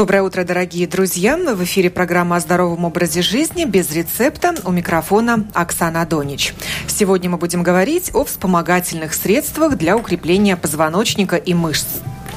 Доброе 0.00 0.22
утро, 0.22 0.44
дорогие 0.44 0.86
друзья! 0.86 1.36
В 1.36 1.62
эфире 1.64 1.90
программа 1.90 2.36
о 2.36 2.40
здоровом 2.40 2.86
образе 2.86 3.20
жизни 3.20 3.66
без 3.66 3.90
рецепта. 3.90 4.54
У 4.64 4.70
микрофона 4.70 5.46
Оксана 5.52 6.06
Донич. 6.06 6.54
Сегодня 6.86 7.28
мы 7.28 7.36
будем 7.36 7.62
говорить 7.62 8.10
о 8.14 8.24
вспомогательных 8.24 9.12
средствах 9.12 9.76
для 9.76 9.98
укрепления 9.98 10.56
позвоночника 10.56 11.36
и 11.36 11.52
мышц 11.52 11.84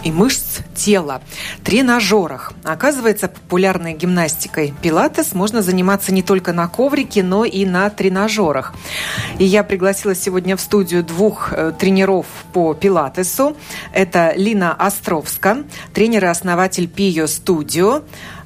и 0.04 0.12
мышц 0.12 0.60
тела, 0.76 1.22
тренажерах. 1.64 2.54
Оказывается, 2.64 3.28
популярной 3.28 3.94
гимнастикой 3.94 4.74
пилатес 4.82 5.34
можно 5.34 5.62
заниматься 5.62 6.14
не 6.14 6.24
только 6.24 6.54
на 6.54 6.68
коврике, 6.68 7.24
но 7.24 7.46
и 7.46 7.66
на 7.66 7.90
тренажерах. 7.90 8.74
И 9.40 9.46
я 9.46 9.64
пригласила 9.64 10.16
сегодня 10.16 10.58
в 10.58 10.62
студию 10.62 11.04
двух 11.04 11.54
э, 11.54 11.72
тренеров 11.78 12.26
по 12.54 12.74
пилатесу. 12.74 13.56
Это 13.94 14.34
Лина 14.36 14.74
Островска, 14.74 15.64
тренер 15.94 16.26
и 16.26 16.28
основатель 16.28 16.88
Пио 16.88 17.28
Студио, 17.28 18.02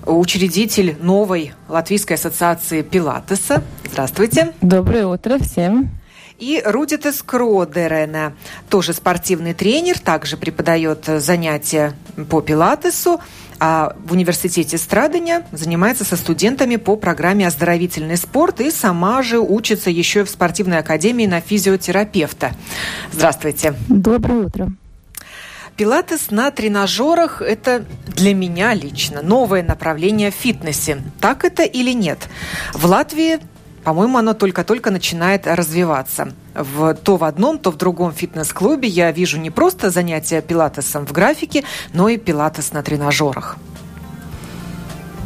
учредитель 0.06 0.96
новой 1.00 1.54
Латвийской 1.68 2.14
ассоциации 2.14 2.82
пилатеса. 2.82 3.64
Здравствуйте. 3.92 4.54
Доброе 4.62 5.08
утро 5.08 5.38
всем. 5.40 5.97
И 6.40 6.62
Рудитес 6.64 7.24
Кродерена, 7.24 8.34
тоже 8.70 8.94
спортивный 8.94 9.56
тренер, 9.56 9.98
также 9.98 10.38
преподает 10.38 11.06
занятия 11.06 11.94
по 12.30 12.42
пилатесу, 12.42 13.20
а 13.60 13.96
в 14.06 14.14
университете 14.14 14.78
Страдания 14.78 15.48
занимается 15.52 16.04
со 16.04 16.16
студентами 16.16 16.76
по 16.76 16.96
программе 16.96 17.48
«Оздоровительный 17.48 18.18
спорт» 18.18 18.62
и 18.62 18.70
сама 18.70 19.24
же 19.24 19.40
учится 19.40 19.90
еще 19.90 20.26
в 20.26 20.30
спортивной 20.30 20.78
академии 20.78 21.26
на 21.26 21.42
физиотерапевта. 21.42 22.52
Здравствуйте. 23.12 23.74
Доброе 23.90 24.46
утро. 24.46 24.70
Пилатес 25.76 26.30
на 26.30 26.52
тренажерах– 26.52 27.42
это 27.44 27.84
для 28.08 28.36
меня 28.36 28.76
лично 28.76 29.24
новое 29.24 29.64
направление 29.64 30.30
в 30.30 30.36
фитнесе. 30.36 31.02
Так 31.20 31.46
это 31.46 31.64
или 31.64 31.94
нет? 31.94 32.20
В 32.74 32.86
Латвии 32.86 33.40
по-моему, 33.88 34.18
оно 34.18 34.34
только-только 34.34 34.92
начинает 34.92 35.48
развиваться. 35.48 36.34
В, 36.54 36.94
то 36.94 37.16
в 37.16 37.24
одном, 37.24 37.58
то 37.58 37.72
в 37.72 37.78
другом 37.78 38.12
фитнес-клубе 38.12 38.90
я 38.90 39.14
вижу 39.14 39.40
не 39.40 39.50
просто 39.50 39.92
занятия 39.92 40.42
пилатесом 40.42 41.08
в 41.08 41.14
графике, 41.14 41.64
но 41.94 42.10
и 42.10 42.18
пилатес 42.18 42.74
на 42.74 42.84
тренажерах. 42.84 43.56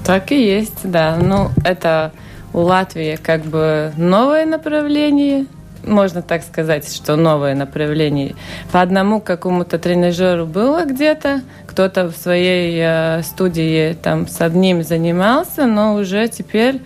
Так 0.06 0.32
и 0.32 0.46
есть, 0.46 0.78
да. 0.84 1.18
Ну, 1.20 1.50
это 1.66 2.12
у 2.54 2.60
Латвии 2.60 3.16
как 3.16 3.42
бы 3.46 3.94
новое 3.98 4.46
направление, 4.46 5.48
можно 5.84 6.22
так 6.22 6.44
сказать, 6.44 6.88
что 6.94 7.16
новое 7.16 7.56
направление. 7.56 8.36
По 8.72 8.82
одному 8.82 9.22
какому-то 9.22 9.80
тренажеру 9.80 10.46
было 10.46 10.86
где-то, 10.86 11.42
кто-то 11.66 12.12
в 12.12 12.16
своей 12.16 12.80
э, 12.80 13.24
студии 13.24 13.94
там 13.94 14.28
с 14.28 14.40
одним 14.40 14.84
занимался, 14.84 15.66
но 15.66 15.96
уже 15.96 16.28
теперь 16.28 16.80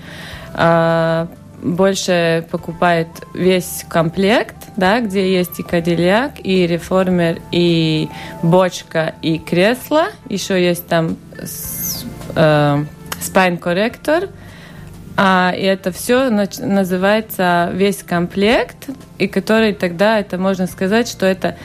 э, 0.54 1.28
больше 1.62 2.46
покупает 2.52 3.08
весь 3.34 3.86
комплект, 3.88 4.56
да, 4.78 5.00
где 5.00 5.34
есть 5.34 5.60
и 5.60 5.64
кадильяк, 5.64 6.34
и 6.44 6.68
реформер, 6.68 7.42
и 7.52 8.10
бочка, 8.44 9.16
и 9.22 9.38
кресло. 9.40 10.08
Еще 10.30 10.64
есть 10.64 10.88
там 10.88 11.18
э, 12.36 12.86
спайн-корректор. 13.22 14.30
А, 15.18 15.54
и 15.56 15.64
это 15.64 15.92
все 15.92 16.30
называется 16.30 17.70
весь 17.74 18.04
комплект, 18.04 18.90
и 19.18 19.28
который 19.28 19.74
тогда, 19.74 20.20
это 20.20 20.38
можно 20.38 20.68
сказать, 20.68 21.08
что 21.08 21.26
это 21.26 21.56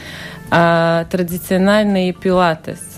а, 0.51 1.05
традициональный 1.11 2.13
пилатес 2.13 2.90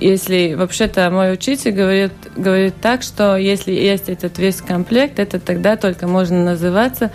если 0.00 0.54
вообще-то 0.54 1.10
мой 1.10 1.32
учитель 1.32 1.72
говорит, 1.72 2.12
говорит 2.36 2.74
так, 2.80 3.02
что 3.02 3.36
если 3.36 3.72
есть 3.72 4.08
этот 4.08 4.38
весь 4.38 4.60
комплект, 4.60 5.18
это 5.18 5.40
тогда 5.40 5.76
только 5.76 6.06
можно 6.06 6.44
называться, 6.44 7.10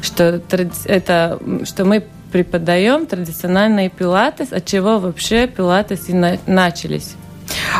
что, 0.00 0.40
это, 0.86 1.38
что 1.64 1.84
мы 1.84 2.04
преподаем 2.32 3.06
традициональный 3.06 3.88
пилатес, 3.88 4.52
от 4.52 4.64
чего 4.66 4.98
вообще 4.98 5.46
пилатес 5.46 6.08
и 6.08 6.12
на, 6.12 6.38
начались. 6.46 7.14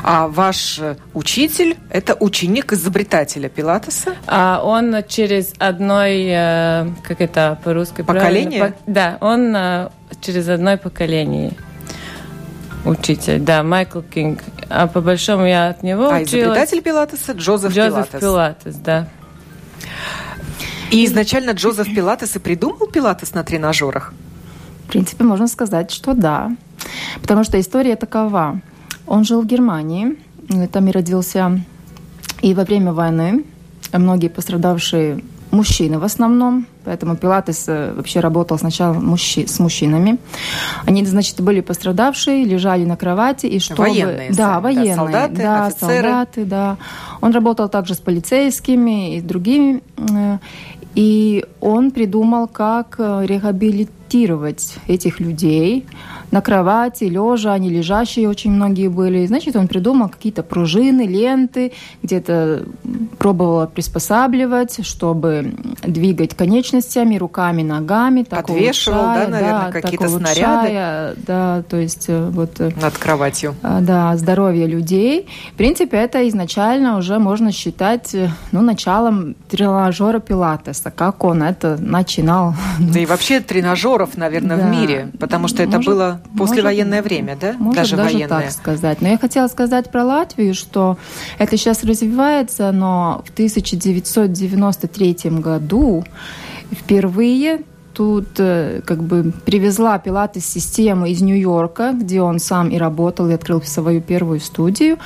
А 0.03 0.28
ваш 0.28 0.81
учитель– 1.12 1.77
это 1.91 2.15
ученик 2.21 2.73
изобретателя 2.73 3.49
пилатеса? 3.49 4.15
А 4.27 4.61
он 4.62 4.95
через 5.09 5.55
одной, 5.59 6.27
э, 6.28 6.87
как 7.03 7.21
это 7.21 7.59
по-русски? 7.65 8.03
Поколение? 8.03 8.61
По, 8.61 8.75
да, 8.87 9.19
он 9.21 9.55
э, 9.57 9.89
через 10.21 10.49
одно 10.49 10.77
поколение 10.77 11.53
учитель, 12.84 13.41
да, 13.41 13.62
Майкл 13.62 14.00
Кинг. 14.00 14.41
А 14.69 14.87
по 14.87 15.00
большому 15.00 15.47
я 15.47 15.69
от 15.69 15.83
него 15.83 16.05
а 16.05 16.21
училась. 16.21 16.33
изобретатель 16.33 16.83
пилатеса 16.83 17.33
Джозеф, 17.33 17.72
Джозеф 17.72 18.09
Пилатес. 18.09 18.21
Пилатес, 18.21 18.75
да. 18.77 19.09
И 20.91 21.05
изначально 21.06 21.50
Джозеф 21.53 21.93
Пилатес 21.95 22.37
и 22.37 22.39
придумал 22.39 22.87
пилатес 22.87 23.34
на 23.34 23.43
тренажерах? 23.43 24.12
В 24.87 24.93
принципе, 24.93 25.25
можно 25.25 25.49
сказать, 25.49 25.91
что 25.91 26.15
да. 26.15 26.53
Потому 27.21 27.45
что 27.45 27.59
история 27.59 27.97
такова. 27.97 28.61
Он 29.06 29.25
жил 29.25 29.43
в 29.43 29.47
Германии, 29.47 30.16
там 30.72 30.89
и 30.89 30.93
родился. 30.93 31.61
И 32.43 32.55
во 32.55 32.65
время 32.65 32.93
войны 32.93 33.45
многие 33.93 34.28
пострадавшие 34.28 35.22
мужчины 35.51 35.99
в 35.99 36.05
основном, 36.05 36.66
поэтому 36.84 37.17
Пилатес 37.17 37.65
э, 37.69 37.93
вообще 37.95 38.21
работал 38.21 38.59
сначала 38.59 38.95
мужчи, 38.95 39.47
с 39.47 39.59
мужчинами. 39.59 40.19
Они, 40.87 41.05
значит, 41.05 41.41
были 41.41 41.61
пострадавшие, 41.61 42.45
лежали 42.45 42.84
на 42.84 42.97
кровати, 42.97 43.47
и 43.47 43.59
чтобы... 43.59 43.83
Военные. 43.83 44.33
Да, 44.33 44.61
военные. 44.61 44.91
Да, 44.91 44.97
солдаты, 44.97 45.37
да, 45.37 45.67
офицеры. 45.67 46.03
солдаты, 46.03 46.45
да. 46.45 46.77
Он 47.21 47.33
работал 47.33 47.69
также 47.69 47.95
с 47.95 47.99
полицейскими 47.99 49.17
и 49.17 49.21
с 49.21 49.22
другими. 49.22 49.83
Э, 49.97 50.39
и 50.95 51.45
он 51.61 51.91
придумал, 51.91 52.47
как 52.47 52.97
э, 52.99 53.27
реабилитировать 53.27 54.77
этих 54.87 55.21
людей, 55.21 55.87
на 56.34 56.41
кровати, 56.41 57.05
лежа, 57.05 57.53
они 57.53 57.71
лежащие 57.71 58.28
очень 58.28 58.50
многие 58.50 58.89
были. 58.89 59.25
Значит, 59.25 59.55
он 59.55 59.69
придумал 59.69 60.09
какие-то 60.09 60.43
пружины, 60.43 61.06
ленты, 61.06 61.72
где-то 62.03 62.65
пробовал 63.19 63.69
приспосабливать, 63.69 64.84
чтобы 64.84 65.55
двигать 65.84 66.34
конечностями, 66.34 67.19
руками, 67.19 67.62
ногами. 67.62 68.25
Так 68.25 68.49
Подвешивал, 68.49 68.99
улучшая, 68.99 69.27
да, 69.27 69.31
наверное, 69.31 69.67
да, 69.67 69.81
какие-то 69.81 70.09
снаряды? 70.09 71.21
Да, 71.25 71.62
то 71.69 71.77
есть 71.77 72.06
э, 72.09 72.28
вот... 72.31 72.59
Э, 72.59 72.72
Над 72.83 72.99
кроватью. 72.99 73.55
А, 73.62 73.81
да, 73.81 74.16
здоровье 74.16 74.66
людей. 74.66 75.28
В 75.53 75.56
принципе, 75.56 75.99
это 75.99 76.28
изначально 76.28 76.99
уже 76.99 77.21
можно 77.21 77.53
считать, 77.53 78.12
э, 78.12 78.28
ну, 78.51 78.61
началом 78.61 79.37
тренажера 79.49 80.19
пилатеса, 80.19 80.91
как 80.91 81.22
он 81.22 81.45
это 81.45 81.77
начинал. 81.78 82.55
Да 82.81 82.99
и 82.99 83.06
вообще 83.06 83.39
тренажеров, 83.39 84.16
наверное, 84.16 84.56
да. 84.56 84.66
в 84.66 84.71
мире, 84.71 85.12
потому 85.21 85.47
что 85.47 85.62
это 85.62 85.78
было 85.78 86.21
Послевоенное 86.37 87.03
может, 87.03 87.12
время, 87.12 87.37
да? 87.41 87.55
Может 87.59 87.77
даже, 87.77 87.97
даже 87.97 88.15
военное. 88.15 88.43
так 88.43 88.51
сказать. 88.51 89.01
Но 89.01 89.09
я 89.09 89.19
хотела 89.19 89.47
сказать 89.49 89.91
про 89.91 90.05
Латвию, 90.05 90.55
что 90.55 90.99
это 91.39 91.57
сейчас 91.57 91.85
развивается, 91.85 92.73
но 92.73 93.23
в 93.25 93.31
1993 93.31 95.17
году 95.31 96.05
впервые 96.73 97.63
тут 97.95 98.27
э, 98.39 98.83
как 98.84 99.03
бы 99.03 99.33
привезла 99.45 99.99
пилатес 99.99 100.45
систему 100.45 101.07
из 101.07 101.23
Нью-Йорка, 101.23 101.93
где 101.93 102.21
он 102.21 102.39
сам 102.41 102.69
и 102.69 102.77
работал, 102.77 103.29
и 103.29 103.33
открыл 103.33 103.63
свою 103.63 104.01
первую 104.01 104.41
студию. 104.41 104.99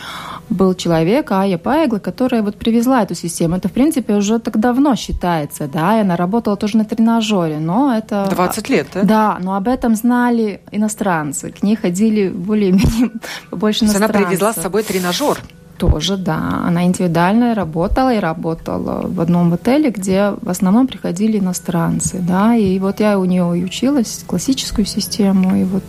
Был 0.51 0.75
человек, 0.75 1.31
Ая 1.31 1.59
Пайгла, 1.59 1.99
которая 1.99 2.43
вот 2.43 2.57
привезла 2.57 3.03
эту 3.03 3.15
систему. 3.15 3.57
Это, 3.57 3.69
в 3.69 3.73
принципе, 3.73 4.15
уже 4.15 4.39
так 4.39 4.59
давно 4.59 4.97
считается, 4.97 5.69
да, 5.69 5.99
и 5.99 6.01
она 6.01 6.17
работала 6.17 6.57
тоже 6.57 6.79
на 6.79 6.85
тренажере, 6.85 7.59
но 7.59 7.95
это... 7.95 8.29
20 8.31 8.69
лет, 8.71 8.87
да? 8.95 9.03
Да, 9.03 9.39
но 9.41 9.57
об 9.57 9.69
этом 9.69 9.95
знали 9.95 10.61
иностранцы. 10.71 11.51
К 11.51 11.63
ней 11.63 11.77
ходили 11.77 12.29
более-менее 12.29 13.11
больше 13.51 13.85
иностранцев. 13.85 14.17
она 14.17 14.27
привезла 14.27 14.53
с 14.53 14.57
собой 14.57 14.83
тренажер. 14.83 15.39
Тоже, 15.79 16.17
да. 16.17 16.63
Она 16.67 16.85
индивидуально 16.85 17.55
работала 17.55 18.13
и 18.13 18.19
работала 18.19 19.07
в 19.07 19.21
одном 19.21 19.53
отеле, 19.53 19.91
где 19.91 20.35
в 20.41 20.49
основном 20.49 20.89
приходили 20.89 21.39
иностранцы, 21.39 22.19
да. 22.19 22.57
И 22.57 22.79
вот 22.81 23.01
я 23.01 23.19
у 23.19 23.25
нее 23.25 23.57
и 23.57 23.65
училась 23.65 24.25
классическую 24.27 24.87
систему. 24.87 25.57
И 25.57 25.65
вот, 25.65 25.85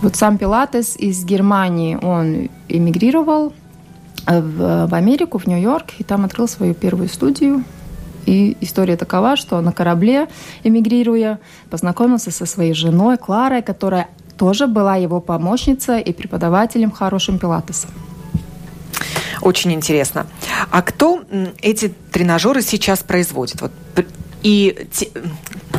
вот 0.00 0.16
сам 0.16 0.38
Пилатес 0.38 0.96
из 0.96 1.22
Германии, 1.24 1.98
он 2.00 2.48
эмигрировал 2.68 3.52
в, 4.26 4.86
в 4.86 4.94
Америку, 4.94 5.38
в 5.38 5.46
Нью-Йорк, 5.46 5.86
и 5.98 6.04
там 6.04 6.24
открыл 6.24 6.48
свою 6.48 6.74
первую 6.74 7.08
студию. 7.08 7.64
И 8.26 8.56
история 8.60 8.96
такова, 8.96 9.36
что 9.36 9.60
на 9.60 9.72
корабле, 9.72 10.28
эмигрируя, 10.62 11.38
познакомился 11.70 12.30
со 12.30 12.46
своей 12.46 12.72
женой 12.72 13.18
Кларой, 13.18 13.62
которая 13.62 14.08
тоже 14.38 14.66
была 14.66 14.96
его 14.96 15.20
помощницей 15.20 16.00
и 16.00 16.12
преподавателем 16.12 16.90
хорошим 16.90 17.38
пилатесом. 17.38 17.90
Очень 19.42 19.72
интересно. 19.74 20.26
А 20.70 20.80
кто 20.80 21.22
эти 21.60 21.92
тренажеры 22.10 22.62
сейчас 22.62 23.02
производит? 23.02 23.60
Вот 23.60 23.72
и 24.42 24.86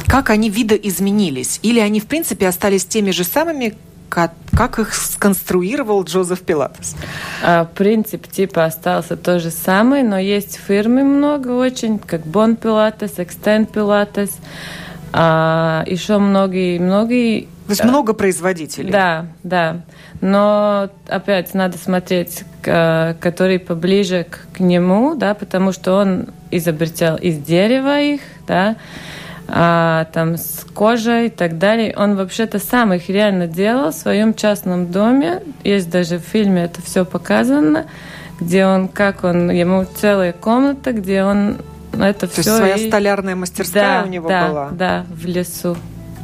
как 0.07 0.29
они 0.29 0.49
видоизменились? 0.49 1.59
Или 1.61 1.79
они, 1.79 1.99
в 1.99 2.07
принципе, 2.07 2.47
остались 2.47 2.85
теми 2.85 3.11
же 3.11 3.23
самыми, 3.23 3.75
Как 4.09 4.79
их 4.79 4.93
сконструировал 4.93 6.03
Джозеф 6.03 6.41
Пилатес? 6.41 6.95
А, 7.43 7.65
принцип 7.65 8.27
типа 8.27 8.65
остался 8.65 9.17
тот 9.17 9.41
же 9.41 9.51
самый, 9.51 10.03
но 10.03 10.17
есть 10.17 10.57
фирмы 10.57 11.03
много 11.03 11.49
очень, 11.49 11.99
как 11.99 12.25
Бон 12.25 12.55
Пилатес, 12.55 13.13
Экстен 13.17 13.65
Пилатес, 13.65 14.31
а, 15.11 15.83
еще 15.87 16.17
многие, 16.19 16.79
многие 16.79 17.47
то 17.65 17.71
есть 17.71 17.83
много 17.83 18.13
производителей. 18.13 18.91
Да, 18.91 19.25
да. 19.43 19.81
Но 20.21 20.89
опять 21.07 21.53
надо 21.55 21.77
смотреть, 21.79 22.43
который 22.61 23.59
поближе 23.59 24.25
к, 24.29 24.57
к 24.57 24.59
нему, 24.59 25.15
да, 25.15 25.33
потому 25.33 25.71
что 25.71 25.93
он 25.93 26.27
изобретал 26.51 27.17
из 27.17 27.37
дерева 27.39 27.99
их, 27.99 28.21
да, 28.47 28.75
а, 29.47 30.05
там 30.13 30.37
с 30.37 30.65
кожей 30.73 31.27
и 31.27 31.29
так 31.29 31.57
далее. 31.57 31.93
Он 31.97 32.15
вообще-то 32.15 32.59
сам 32.59 32.93
их 32.93 33.09
реально 33.09 33.47
делал 33.47 33.91
в 33.91 33.95
своем 33.95 34.33
частном 34.33 34.91
доме. 34.91 35.41
Есть 35.63 35.89
даже 35.89 36.17
в 36.17 36.23
фильме 36.23 36.63
это 36.63 36.81
все 36.81 37.05
показано, 37.05 37.85
где 38.39 38.65
он, 38.65 38.87
как 38.87 39.23
он, 39.23 39.51
ему 39.51 39.85
целая 39.99 40.33
комната, 40.33 40.93
где 40.93 41.23
он 41.23 41.57
это 41.93 42.27
То 42.27 42.27
все. 42.27 42.43
То 42.43 42.49
есть 42.49 42.57
своя 42.57 42.75
и... 42.75 42.87
столярная 42.89 43.35
мастерская 43.35 44.01
да, 44.01 44.07
у 44.07 44.09
него 44.09 44.29
да, 44.29 44.47
была. 44.47 44.69
Да, 44.71 45.05
в 45.09 45.25
лесу. 45.25 45.77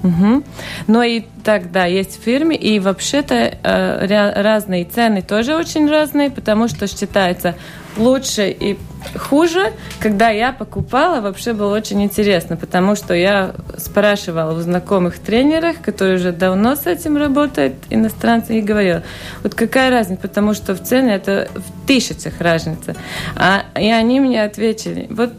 Угу. 0.03 0.43
Но 0.87 1.03
и 1.03 1.23
так, 1.43 1.71
да, 1.71 1.85
есть 1.85 2.19
в 2.19 2.23
фирме, 2.23 2.55
и 2.55 2.79
вообще-то 2.79 3.35
э, 3.35 4.41
разные 4.41 4.85
цены 4.85 5.21
тоже 5.21 5.55
очень 5.55 5.87
разные, 5.87 6.31
потому 6.31 6.67
что 6.67 6.87
считается 6.87 7.55
лучше 7.97 8.49
и 8.49 8.77
хуже. 9.15 9.73
Когда 9.99 10.29
я 10.29 10.51
покупала, 10.51 11.21
вообще 11.21 11.53
было 11.53 11.75
очень 11.75 12.01
интересно, 12.03 12.55
потому 12.57 12.95
что 12.95 13.13
я 13.13 13.53
спрашивала 13.77 14.57
у 14.57 14.61
знакомых 14.61 15.19
тренеров, 15.19 15.77
которые 15.81 16.15
уже 16.15 16.31
давно 16.31 16.75
с 16.75 16.85
этим 16.87 17.17
работают, 17.17 17.75
иностранцы, 17.89 18.59
и 18.59 18.61
говорила, 18.61 19.03
вот 19.43 19.55
какая 19.55 19.89
разница, 19.89 20.21
потому 20.21 20.53
что 20.53 20.75
в 20.75 20.83
цене 20.83 21.15
это 21.15 21.49
в 21.55 21.87
тысячах 21.87 22.39
разница. 22.39 22.95
А, 23.35 23.65
и 23.79 23.89
они 23.89 24.19
мне 24.19 24.43
ответили, 24.43 25.07
вот 25.09 25.31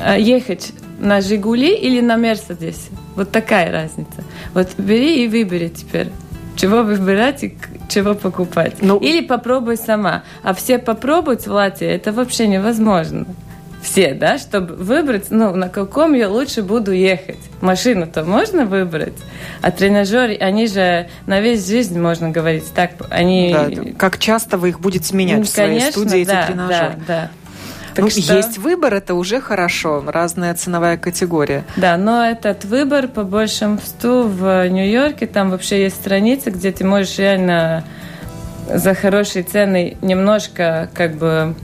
э, 0.00 0.20
ехать 0.20 0.72
на 0.98 1.20
«Жигули» 1.20 1.74
или 1.74 2.00
на 2.00 2.16
«Мерседесе». 2.16 2.90
Вот 3.14 3.30
такая 3.30 3.70
разница. 3.72 4.24
Вот 4.54 4.68
бери 4.78 5.24
и 5.24 5.28
выбери 5.28 5.68
теперь, 5.68 6.08
чего 6.58 6.82
выбирать 6.82 7.44
и 7.44 7.56
чего 7.88 8.14
покупать. 8.14 8.82
Ну, 8.82 8.98
или 8.98 9.24
попробуй 9.24 9.76
сама. 9.76 10.24
А 10.42 10.52
все 10.54 10.78
попробовать 10.78 11.46
в 11.46 11.52
Латвии 11.52 11.88
это 11.88 12.12
вообще 12.12 12.48
невозможно. 12.48 13.26
Все, 13.80 14.12
да, 14.12 14.38
чтобы 14.38 14.74
выбрать, 14.74 15.26
ну, 15.30 15.54
на 15.54 15.68
каком 15.68 16.12
я 16.12 16.28
лучше 16.28 16.62
буду 16.62 16.90
ехать. 16.90 17.38
Машину-то 17.60 18.24
можно 18.24 18.66
выбрать, 18.66 19.14
а 19.62 19.70
тренажеры, 19.70 20.34
они 20.34 20.66
же 20.66 21.08
на 21.26 21.40
весь 21.40 21.66
жизнь, 21.66 21.98
можно 21.98 22.30
говорить, 22.30 22.64
так, 22.74 22.90
они... 23.08 23.52
Да, 23.52 23.92
как 23.96 24.18
часто 24.18 24.58
вы 24.58 24.70
их 24.70 24.80
будете 24.80 25.16
менять 25.16 25.38
ну, 25.38 25.44
в 25.44 25.48
своей 25.48 25.78
конечно, 25.78 25.92
студии, 25.92 26.24
да, 26.24 26.40
эти 26.40 26.46
тренажеры? 26.48 26.94
Да, 27.06 27.06
да. 27.06 27.30
Так 27.98 28.04
ну, 28.04 28.10
что... 28.10 28.36
есть 28.36 28.58
выбор, 28.58 28.94
это 28.94 29.14
уже 29.14 29.40
хорошо, 29.40 30.04
разная 30.06 30.54
ценовая 30.54 30.96
категория. 30.96 31.64
Да, 31.74 31.96
но 31.96 32.24
этот 32.24 32.64
выбор 32.64 33.08
по 33.08 33.24
большинству 33.24 34.22
в 34.22 34.68
Нью-Йорке, 34.68 35.26
там 35.26 35.50
вообще 35.50 35.82
есть 35.82 35.96
страницы, 35.96 36.50
где 36.50 36.70
ты 36.70 36.84
можешь 36.84 37.18
реально 37.18 37.82
за 38.72 38.94
хорошие 38.94 39.42
цены 39.42 39.96
немножко 40.00 40.88
как 40.94 41.16
бы 41.16 41.56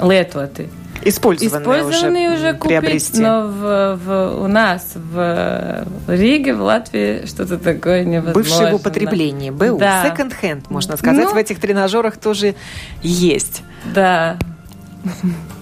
летувати. 0.00 0.70
Использованные, 1.02 1.60
Использованные 1.60 2.28
уже, 2.30 2.36
уже 2.38 2.52
купить, 2.54 2.78
приобрести. 2.80 3.20
но 3.20 3.46
в, 3.46 3.96
в, 4.02 4.42
у 4.42 4.46
нас 4.46 4.92
в 4.94 5.84
Риге, 6.08 6.54
в 6.54 6.62
Латвии 6.62 7.26
что-то 7.26 7.58
такое 7.58 8.04
невозможно. 8.04 8.32
Бывшее 8.32 8.72
в 8.72 8.74
употреблении, 8.76 9.50
был. 9.50 9.76
Да. 9.76 10.06
Second-hand, 10.06 10.64
можно 10.70 10.96
сказать, 10.96 11.26
ну, 11.26 11.34
в 11.34 11.36
этих 11.36 11.60
тренажерах 11.60 12.16
тоже 12.16 12.54
есть. 13.02 13.62
Да. 13.94 14.38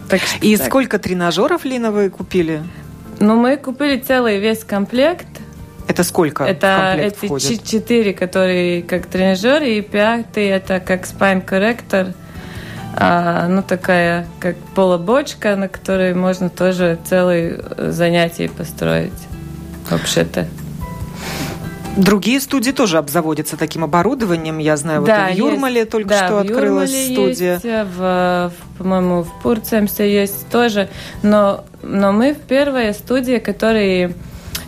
Так, 0.08 0.20
И 0.40 0.56
так. 0.56 0.66
сколько 0.66 0.98
тренажеров, 0.98 1.64
Лина, 1.64 1.90
вы 1.92 2.08
купили? 2.10 2.62
Ну, 3.20 3.36
мы 3.36 3.56
купили 3.56 3.98
целый 4.00 4.38
весь 4.38 4.64
комплект. 4.64 5.26
Это 5.86 6.04
сколько 6.04 6.44
Это 6.44 6.94
эти 6.98 7.26
входит? 7.26 7.64
четыре, 7.64 8.12
которые 8.12 8.82
как 8.82 9.06
тренажер, 9.06 9.62
и 9.62 9.80
пятый 9.80 10.46
это 10.46 10.80
как 10.80 11.06
спайн 11.06 11.40
корректор. 11.40 12.14
А, 12.94 13.46
ну, 13.48 13.62
такая 13.62 14.26
как 14.40 14.56
полобочка, 14.74 15.56
на 15.56 15.68
которой 15.68 16.14
можно 16.14 16.50
тоже 16.50 16.98
целое 17.08 17.60
занятие 17.90 18.48
построить. 18.48 19.12
Вообще-то. 19.90 20.46
Другие 21.98 22.38
студии 22.40 22.70
тоже 22.70 22.98
обзаводятся 22.98 23.56
таким 23.56 23.82
оборудованием. 23.82 24.58
Я 24.58 24.76
знаю, 24.76 25.02
да, 25.02 25.26
вот 25.26 25.34
в 25.34 25.36
Юрмале 25.36 25.80
есть, 25.80 25.90
только 25.90 26.08
да, 26.10 26.26
что 26.26 26.38
открылась 26.38 26.90
Юрмале 26.90 27.14
студия. 27.14 27.52
Есть, 27.54 27.64
в, 27.64 27.98
в, 27.98 28.78
по-моему, 28.78 29.24
в 29.24 29.42
Пурцемсе 29.42 30.12
есть 30.12 30.48
тоже. 30.48 30.88
Но, 31.24 31.64
но 31.82 32.12
мы 32.12 32.34
в 32.34 32.38
первая 32.38 32.92
студия, 32.92 33.40
которые 33.40 34.14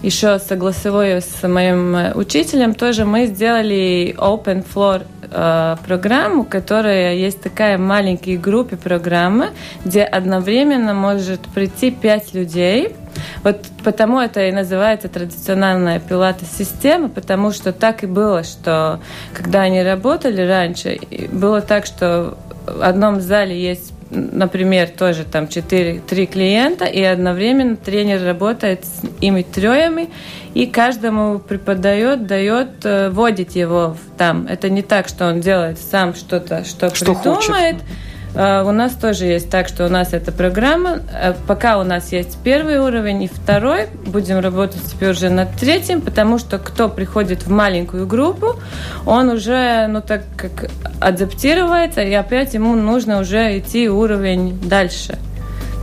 еще 0.02 0.40
согласовую 0.40 1.22
с 1.22 1.46
моим 1.46 2.16
учителем, 2.16 2.74
тоже 2.74 3.04
мы 3.04 3.26
сделали 3.26 4.12
Open 4.18 4.64
Floor 4.66 5.06
э, 5.30 5.76
программу, 5.86 6.44
которая 6.44 7.14
есть 7.14 7.40
такая 7.40 7.78
маленькая 7.78 8.36
группе 8.36 8.76
программы, 8.76 9.50
где 9.84 10.02
одновременно 10.02 10.94
может 10.94 11.40
прийти 11.54 11.90
пять 11.90 12.34
людей, 12.34 12.94
вот 13.42 13.66
потому 13.84 14.20
это 14.20 14.46
и 14.46 14.52
называется 14.52 15.08
традиционная 15.08 16.00
пилата-система, 16.00 17.08
потому 17.08 17.50
что 17.52 17.72
так 17.72 18.04
и 18.04 18.06
было, 18.06 18.44
что 18.44 19.00
когда 19.34 19.62
они 19.62 19.82
работали 19.82 20.42
раньше, 20.42 20.98
было 21.32 21.60
так, 21.60 21.86
что 21.86 22.36
в 22.66 22.82
одном 22.82 23.20
зале 23.20 23.60
есть 23.60 23.92
например, 24.10 24.88
тоже 24.88 25.24
там 25.24 25.48
4, 25.48 26.00
3 26.00 26.26
клиента, 26.26 26.84
и 26.84 27.02
одновременно 27.02 27.76
тренер 27.76 28.24
работает 28.24 28.84
с 28.84 29.02
ими 29.20 29.42
троями, 29.42 30.10
и 30.54 30.66
каждому 30.66 31.38
преподает, 31.38 32.26
дает, 32.26 32.84
э, 32.84 33.10
вводит 33.10 33.52
его 33.52 33.96
там. 34.18 34.46
Это 34.48 34.68
не 34.68 34.82
так, 34.82 35.08
что 35.08 35.26
он 35.26 35.40
делает 35.40 35.78
сам 35.78 36.14
что-то, 36.14 36.64
что, 36.64 36.94
что 36.94 37.14
придумает. 37.14 37.76
Хочет 37.76 37.86
а, 38.34 38.64
у 38.64 38.70
нас 38.70 38.92
тоже 38.92 39.26
есть 39.26 39.50
так, 39.50 39.66
что 39.66 39.86
у 39.86 39.88
нас 39.88 40.12
эта 40.12 40.30
программа, 40.30 41.00
э, 41.12 41.34
пока 41.46 41.78
у 41.78 41.84
нас 41.84 42.12
есть 42.12 42.38
первый 42.44 42.78
уровень 42.78 43.24
и 43.24 43.28
второй, 43.28 43.88
будем 44.06 44.38
работать 44.38 44.82
теперь 44.84 45.10
уже 45.10 45.30
над 45.30 45.52
третьим, 45.56 46.00
потому 46.00 46.38
что 46.38 46.58
кто 46.58 46.88
приходит 46.88 47.46
в 47.46 47.50
маленькую 47.50 48.06
группу, 48.06 48.56
он 49.04 49.30
уже, 49.30 49.86
ну 49.88 50.00
так 50.00 50.22
как 50.36 50.70
адаптируется, 51.00 52.02
и 52.02 52.12
опять 52.12 52.54
ему 52.54 52.76
нужно 52.76 53.18
уже 53.18 53.58
идти 53.58 53.88
уровень 53.88 54.60
дальше. 54.60 55.18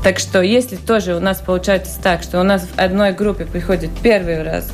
Так 0.04 0.20
что 0.20 0.42
если 0.42 0.78
тоже 0.78 1.16
у 1.16 1.20
нас 1.20 1.40
получается 1.40 2.00
так, 2.02 2.24
что 2.24 2.40
у 2.40 2.44
нас 2.44 2.62
в 2.62 2.80
одной 2.80 3.12
группе 3.12 3.46
приходит 3.46 3.90
первый 4.02 4.42
раз 4.44 4.72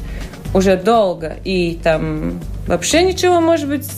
уже 0.53 0.77
долго 0.77 1.37
и 1.43 1.79
там 1.83 2.39
вообще 2.67 3.01
ничего, 3.03 3.41
может 3.41 3.67
быть, 3.67 3.89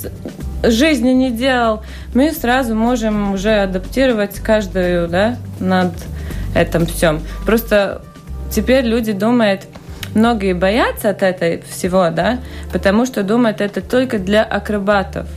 жизни 0.69 1.11
не 1.11 1.31
делал, 1.31 1.83
мы 2.13 2.31
сразу 2.31 2.75
можем 2.75 3.33
уже 3.33 3.61
адаптировать 3.61 4.39
каждую, 4.39 5.07
да, 5.07 5.37
над 5.59 5.93
этим 6.55 6.85
всем. 6.85 7.21
Просто 7.45 8.01
теперь 8.51 8.85
люди 8.85 9.11
думают, 9.11 9.63
многие 10.13 10.53
боятся 10.53 11.09
от 11.09 11.21
этого 11.23 11.61
всего, 11.69 12.09
да, 12.09 12.39
потому 12.71 13.05
что 13.05 13.23
думают, 13.23 13.61
это 13.61 13.81
только 13.81 14.17
для 14.17 14.43
акробатов. 14.43 15.27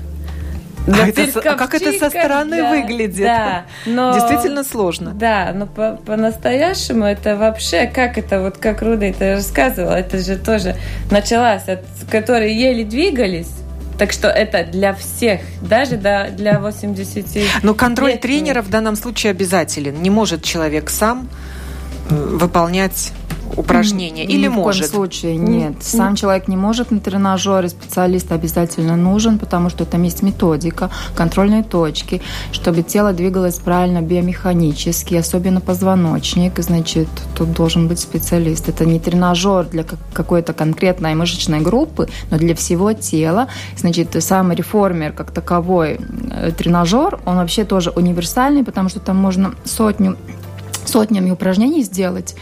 Для 0.87 1.05
а, 1.05 1.09
это, 1.09 1.53
а 1.53 1.55
как 1.55 1.75
это 1.75 1.93
со 1.93 2.09
стороны 2.09 2.63
да, 2.63 2.71
выглядит? 2.71 3.27
Да, 3.27 3.65
но, 3.85 4.15
Действительно 4.15 4.65
сложно. 4.65 5.11
Да, 5.13 5.53
но 5.55 5.67
по, 5.67 5.99
по-настоящему 6.07 7.05
это 7.05 7.37
вообще, 7.37 7.87
как 7.87 8.17
это, 8.17 8.41
вот 8.41 8.57
как 8.57 8.81
Руда 8.81 9.05
это 9.05 9.35
рассказывала, 9.35 9.97
это 9.97 10.17
же 10.19 10.37
тоже 10.37 10.77
началось, 11.11 11.69
от 11.69 11.85
которые 12.11 12.59
еле 12.59 12.85
двигались, 12.85 13.51
так 13.99 14.13
что 14.13 14.29
это 14.29 14.65
для 14.65 14.95
всех, 14.95 15.41
даже 15.61 15.97
для 15.97 16.59
80 16.61 17.63
Но 17.63 17.75
контроль 17.75 18.17
тренера 18.17 18.63
в 18.63 18.71
данном 18.71 18.97
случае 18.97 19.33
обязателен. 19.33 20.01
Не 20.01 20.11
может 20.11 20.43
человек 20.43 20.89
сам 20.89 21.29
э, 22.09 22.15
выполнять 22.15 23.13
упражнения? 23.57 24.25
Или 24.25 24.45
Ни 24.45 24.49
может? 24.49 24.87
в 24.87 24.91
коем 24.91 25.03
случае 25.03 25.37
нет. 25.37 25.75
Сам 25.81 26.17
человек 26.17 26.49
не 26.49 26.57
может 26.57 26.91
на 26.91 27.01
тренажере, 27.01 27.69
специалист 27.69 28.31
обязательно 28.33 28.97
нужен, 28.97 29.39
потому 29.39 29.71
что 29.71 29.85
там 29.85 30.03
есть 30.03 30.23
методика, 30.23 30.91
контрольные 31.15 31.63
точки, 31.63 32.21
чтобы 32.53 32.83
тело 32.83 33.13
двигалось 33.13 33.59
правильно 33.59 34.01
биомеханически, 34.01 35.15
особенно 35.15 35.61
позвоночник, 35.61 36.59
значит, 36.59 37.09
тут 37.37 37.53
должен 37.53 37.89
быть 37.89 37.99
специалист. 37.99 38.69
Это 38.69 38.85
не 38.85 39.01
тренажер 39.01 39.67
для 39.67 39.85
какой-то 40.13 40.53
конкретной 40.53 41.15
мышечной 41.15 41.61
группы, 41.61 42.09
но 42.31 42.39
для 42.39 42.55
всего 42.55 42.93
тела. 42.93 43.49
Значит, 43.77 44.17
сам 44.23 44.53
реформер 44.53 45.13
как 45.13 45.31
таковой 45.31 46.01
э, 46.31 46.53
тренажер, 46.57 47.19
он 47.25 47.37
вообще 47.37 47.65
тоже 47.65 47.91
универсальный, 47.91 48.65
потому 48.65 48.89
что 48.89 49.01
там 49.01 49.17
можно 49.17 49.55
сотню 49.65 50.17
сотнями 50.89 51.31
упражнений 51.31 51.83
сделать, 51.83 52.35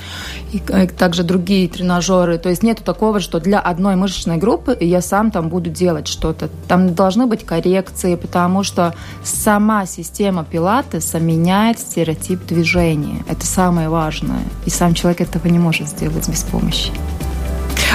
и 0.53 0.59
также 0.59 1.23
другие 1.23 1.69
тренажеры. 1.69 2.39
То 2.39 2.49
есть 2.49 2.63
нету 2.63 2.83
такого, 2.83 3.21
что 3.21 3.41
для 3.41 3.61
одной 3.61 3.97
мышечной 3.97 4.37
группы 4.37 4.77
я 4.81 5.03
сам 5.03 5.31
там 5.31 5.49
буду 5.49 5.71
делать 5.71 6.07
что-то. 6.07 6.49
Там 6.69 6.95
должны 6.95 7.27
быть 7.27 7.45
коррекции, 7.45 8.15
потому 8.15 8.63
что 8.63 8.95
сама 9.25 9.87
система 9.87 10.45
пилатеса 10.45 11.19
меняет 11.19 11.79
стереотип 11.79 12.47
движения. 12.47 13.25
Это 13.29 13.47
самое 13.47 13.89
важное. 13.89 14.43
И 14.65 14.71
сам 14.71 14.95
человек 14.95 15.21
этого 15.21 15.49
не 15.49 15.59
может 15.59 15.89
сделать 15.89 16.29
без 16.29 16.43
помощи. 16.43 16.93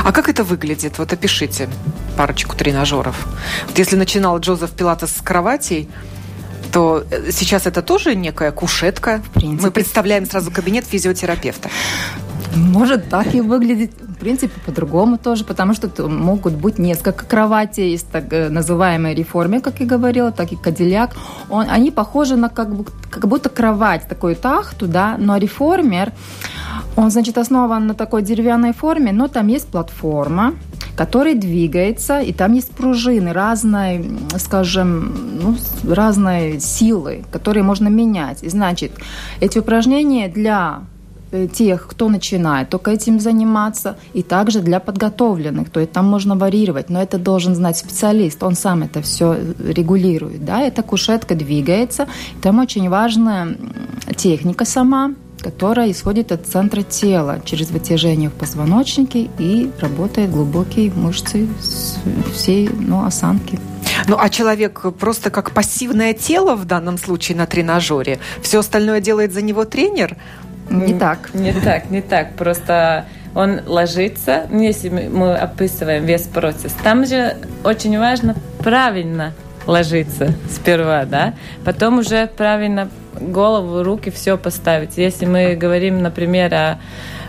А 0.03 0.11
как 0.11 0.29
это 0.29 0.43
выглядит? 0.43 0.97
Вот 0.97 1.13
опишите 1.13 1.69
парочку 2.17 2.55
тренажеров. 2.55 3.27
Вот 3.67 3.77
если 3.77 3.95
начинал 3.95 4.39
Джозеф 4.39 4.71
Пилатес 4.71 5.15
с 5.15 5.21
кроватей, 5.21 5.89
то 6.71 7.03
э, 7.09 7.31
сейчас 7.31 7.67
это 7.67 7.81
тоже 7.81 8.15
некая 8.15 8.51
кушетка. 8.51 9.21
В 9.25 9.29
принципе. 9.31 9.63
Мы 9.63 9.71
представляем 9.71 10.25
сразу 10.25 10.51
кабинет 10.51 10.85
физиотерапевта. 10.85 11.69
Может 12.55 13.09
так 13.09 13.33
и 13.33 13.41
выглядеть. 13.41 13.91
В 13.99 14.15
принципе, 14.21 14.59
по-другому 14.65 15.17
тоже, 15.17 15.43
потому 15.43 15.73
что 15.73 15.89
могут 16.07 16.53
быть 16.53 16.77
несколько 16.77 17.25
кроватей. 17.25 17.91
Есть 17.91 18.09
так 18.11 18.31
э, 18.31 18.49
называемая 18.49 19.13
реформе, 19.13 19.61
как 19.61 19.79
я 19.79 19.85
говорила, 19.85 20.31
так 20.31 20.51
и 20.51 20.55
кадилляк. 20.55 21.15
Он, 21.49 21.65
они 21.69 21.91
похожи 21.91 22.35
на 22.35 22.49
как, 22.49 22.73
бы, 22.75 22.85
как 23.09 23.27
будто 23.27 23.49
кровать, 23.49 24.07
такой 24.07 24.35
тахту, 24.35 24.87
да, 24.87 25.15
но 25.17 25.37
реформер, 25.37 26.11
он, 26.95 27.09
значит, 27.09 27.37
основан 27.37 27.87
на 27.87 27.93
такой 27.93 28.21
деревянной 28.21 28.73
форме, 28.73 29.11
но 29.11 29.27
там 29.27 29.47
есть 29.47 29.67
платформа, 29.67 30.53
который 30.95 31.35
двигается, 31.35 32.19
и 32.19 32.33
там 32.33 32.53
есть 32.53 32.71
пружины 32.71 33.33
разной, 33.33 34.09
скажем, 34.37 35.39
ну, 35.41 35.57
разной 35.83 36.59
силы, 36.59 37.23
которые 37.31 37.63
можно 37.63 37.87
менять. 37.87 38.43
И 38.43 38.49
значит, 38.49 38.91
эти 39.39 39.59
упражнения 39.59 40.27
для 40.27 40.81
э, 41.31 41.47
тех, 41.47 41.87
кто 41.87 42.09
начинает 42.09 42.69
только 42.69 42.91
этим 42.91 43.19
заниматься, 43.19 43.95
и 44.13 44.21
также 44.21 44.61
для 44.61 44.79
подготовленных. 44.79 45.69
То 45.69 45.79
есть 45.79 45.91
там 45.91 46.07
можно 46.07 46.35
варьировать, 46.35 46.89
но 46.89 47.01
это 47.01 47.17
должен 47.17 47.55
знать 47.55 47.77
специалист, 47.77 48.43
он 48.43 48.55
сам 48.55 48.83
это 48.83 49.01
все 49.01 49.37
регулирует. 49.59 50.43
Да? 50.45 50.61
Эта 50.61 50.83
кушетка 50.83 51.35
двигается, 51.35 52.07
там 52.41 52.59
очень 52.59 52.89
важная 52.89 53.55
техника 54.17 54.65
сама, 54.65 55.13
которая 55.41 55.91
исходит 55.91 56.31
от 56.31 56.45
центра 56.45 56.81
тела 56.81 57.41
через 57.45 57.71
вытяжение 57.71 58.29
в 58.29 58.33
позвоночнике 58.33 59.29
и 59.37 59.71
работает 59.79 60.31
глубокие 60.31 60.91
мышцы 60.91 61.47
всей 62.33 62.69
ну, 62.69 63.05
осанки. 63.05 63.59
Ну, 64.07 64.17
а 64.19 64.29
человек 64.29 64.81
просто 64.99 65.29
как 65.29 65.51
пассивное 65.51 66.13
тело 66.13 66.55
в 66.55 66.65
данном 66.65 66.97
случае 66.97 67.37
на 67.37 67.45
тренажере? 67.45 68.19
Все 68.41 68.59
остальное 68.59 69.01
делает 69.01 69.33
за 69.33 69.41
него 69.41 69.65
тренер? 69.65 70.17
Не 70.69 70.93
так. 70.93 71.33
Не 71.33 71.51
так, 71.51 71.89
не 71.89 72.01
так. 72.01 72.35
Просто 72.35 73.05
он 73.35 73.61
ложится, 73.65 74.47
если 74.51 74.89
мы 74.89 75.35
описываем 75.35 76.05
весь 76.05 76.23
процесс, 76.23 76.73
там 76.83 77.05
же 77.05 77.37
очень 77.63 77.97
важно 77.97 78.35
правильно 78.59 79.33
ложиться 79.67 80.33
сперва, 80.49 81.05
да, 81.05 81.33
потом 81.63 81.99
уже 81.99 82.27
правильно 82.27 82.89
голову, 83.19 83.83
руки, 83.83 84.09
все 84.09 84.37
поставить. 84.37 84.97
Если 84.97 85.25
мы 85.25 85.55
говорим, 85.55 86.01
например, 86.01 86.53
о, 86.53 86.79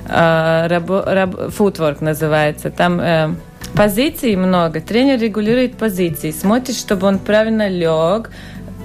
о 0.09 0.69
рабо, 0.69 1.97
называется, 2.01 2.71
там 2.71 3.01
э, 3.01 3.35
позиций 3.75 4.37
много, 4.37 4.81
тренер 4.81 5.21
регулирует 5.21 5.77
позиции, 5.77 6.31
смотрит, 6.31 6.77
чтобы 6.77 7.07
он 7.07 7.19
правильно 7.19 7.69
лег. 7.69 8.31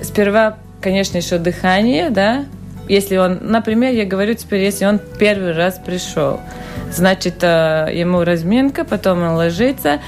Сперва, 0.02 0.58
конечно, 0.82 1.18
еще 1.18 1.38
дыхание, 1.38 2.10
да, 2.10 2.46
если 2.88 3.18
он, 3.18 3.40
например, 3.42 3.94
я 3.94 4.06
говорю 4.06 4.34
теперь, 4.36 4.64
если 4.64 4.86
он 4.86 5.00
первый 5.20 5.54
раз 5.54 5.80
пришел, 5.84 6.40
значит, 6.92 7.40
э, 7.42 7.90
ему 7.94 8.24
разминка, 8.24 8.86
потом 8.86 9.22
он 9.24 9.36
ложится, 9.36 10.00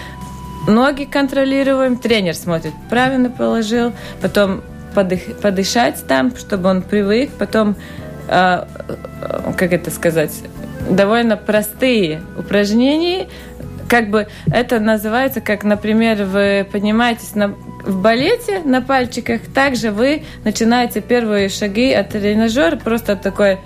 ноги 0.67 1.03
контролируем, 1.03 1.97
тренер 1.97 2.35
смотрит, 2.35 2.73
правильно 2.89 3.29
положил, 3.29 3.91
потом 4.21 4.61
подых, 4.93 5.37
подышать 5.41 6.03
там, 6.07 6.35
чтобы 6.35 6.69
он 6.69 6.81
привык, 6.81 7.31
потом, 7.37 7.75
э, 8.27 8.65
как 9.57 9.73
это 9.73 9.91
сказать, 9.91 10.31
довольно 10.89 11.37
простые 11.37 12.21
упражнения, 12.37 13.27
как 13.89 14.09
бы 14.09 14.27
это 14.51 14.79
называется, 14.79 15.41
как, 15.41 15.63
например, 15.63 16.23
вы 16.23 16.67
поднимаетесь 16.71 17.35
на, 17.35 17.49
в 17.49 18.01
балете 18.01 18.59
на 18.63 18.81
пальчиках, 18.81 19.41
также 19.53 19.91
вы 19.91 20.23
начинаете 20.43 21.01
первые 21.01 21.49
шаги 21.49 21.91
от 21.91 22.09
тренажера, 22.09 22.75
просто 22.75 23.15
такой 23.15 23.57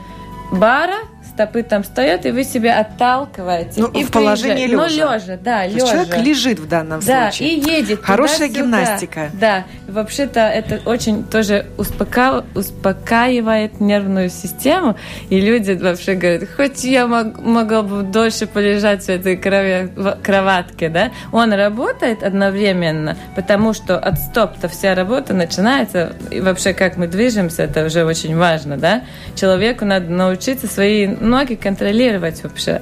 бара, 0.51 0.99
стопы 1.33 1.63
там 1.63 1.83
стоят, 1.83 2.25
и 2.25 2.31
вы 2.31 2.43
себя 2.43 2.79
отталкиваете. 2.79 3.81
Ну, 3.81 3.87
и 3.87 4.03
в 4.03 4.11
положении 4.11 4.67
лежа. 4.67 4.77
Ну, 4.77 4.87
лежа, 4.87 5.37
да, 5.43 5.65
лежа. 5.65 5.87
Человек 5.87 6.17
лежит 6.17 6.59
в 6.59 6.67
данном 6.67 6.99
да, 7.01 7.31
случае. 7.31 7.49
и 7.49 7.59
едет. 7.59 8.01
Хорошая 8.03 8.47
гимнастика. 8.49 9.29
Да, 9.33 9.65
вообще-то 9.87 10.41
это 10.41 10.81
очень 10.87 11.23
тоже 11.23 11.65
успока... 11.77 12.43
успокаивает 12.53 13.79
нервную 13.79 14.29
систему, 14.29 14.95
и 15.29 15.39
люди 15.39 15.71
вообще 15.71 16.13
говорят, 16.13 16.49
хоть 16.55 16.83
я 16.83 17.07
мог, 17.07 17.39
могла 17.41 17.81
бы 17.81 18.03
дольше 18.03 18.45
полежать 18.45 19.03
в 19.03 19.09
этой 19.09 19.37
кроватке, 19.37 20.89
да, 20.89 21.11
он 21.31 21.53
работает 21.53 22.23
одновременно, 22.23 23.17
потому 23.35 23.73
что 23.73 23.97
от 23.97 24.19
стоп-то 24.19 24.67
вся 24.67 24.95
работа 24.95 25.33
начинается, 25.33 26.13
и 26.29 26.39
вообще 26.41 26.73
как 26.73 26.97
мы 26.97 27.07
движемся, 27.07 27.63
это 27.63 27.85
уже 27.85 28.05
очень 28.05 28.37
важно, 28.37 28.77
да, 28.77 29.03
человеку 29.35 29.85
надо 29.85 30.09
научиться 30.09 30.67
свои 30.67 31.07
ноги 31.23 31.55
контролировать 31.55 32.43
вообще. 32.43 32.81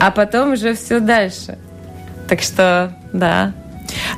А 0.00 0.10
потом 0.10 0.52
уже 0.52 0.74
все 0.74 1.00
дальше. 1.00 1.58
Так 2.28 2.42
что, 2.42 2.92
да. 3.12 3.52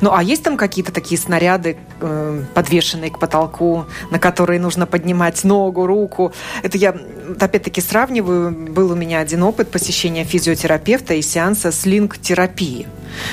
Ну, 0.01 0.11
а 0.13 0.23
есть 0.23 0.43
там 0.43 0.57
какие-то 0.57 0.91
такие 0.91 1.19
снаряды, 1.19 1.77
э, 2.01 2.43
подвешенные 2.53 3.11
к 3.11 3.19
потолку, 3.19 3.85
на 4.11 4.19
которые 4.19 4.59
нужно 4.59 4.85
поднимать 4.85 5.43
ногу, 5.43 5.85
руку? 5.85 6.33
Это 6.63 6.77
я, 6.77 6.95
опять-таки, 7.39 7.81
сравниваю. 7.81 8.51
Был 8.51 8.91
у 8.91 8.95
меня 8.95 9.19
один 9.19 9.43
опыт 9.43 9.71
посещения 9.71 10.23
физиотерапевта 10.23 11.13
и 11.13 11.21
сеанса 11.21 11.71
слинг-терапии. 11.71 12.87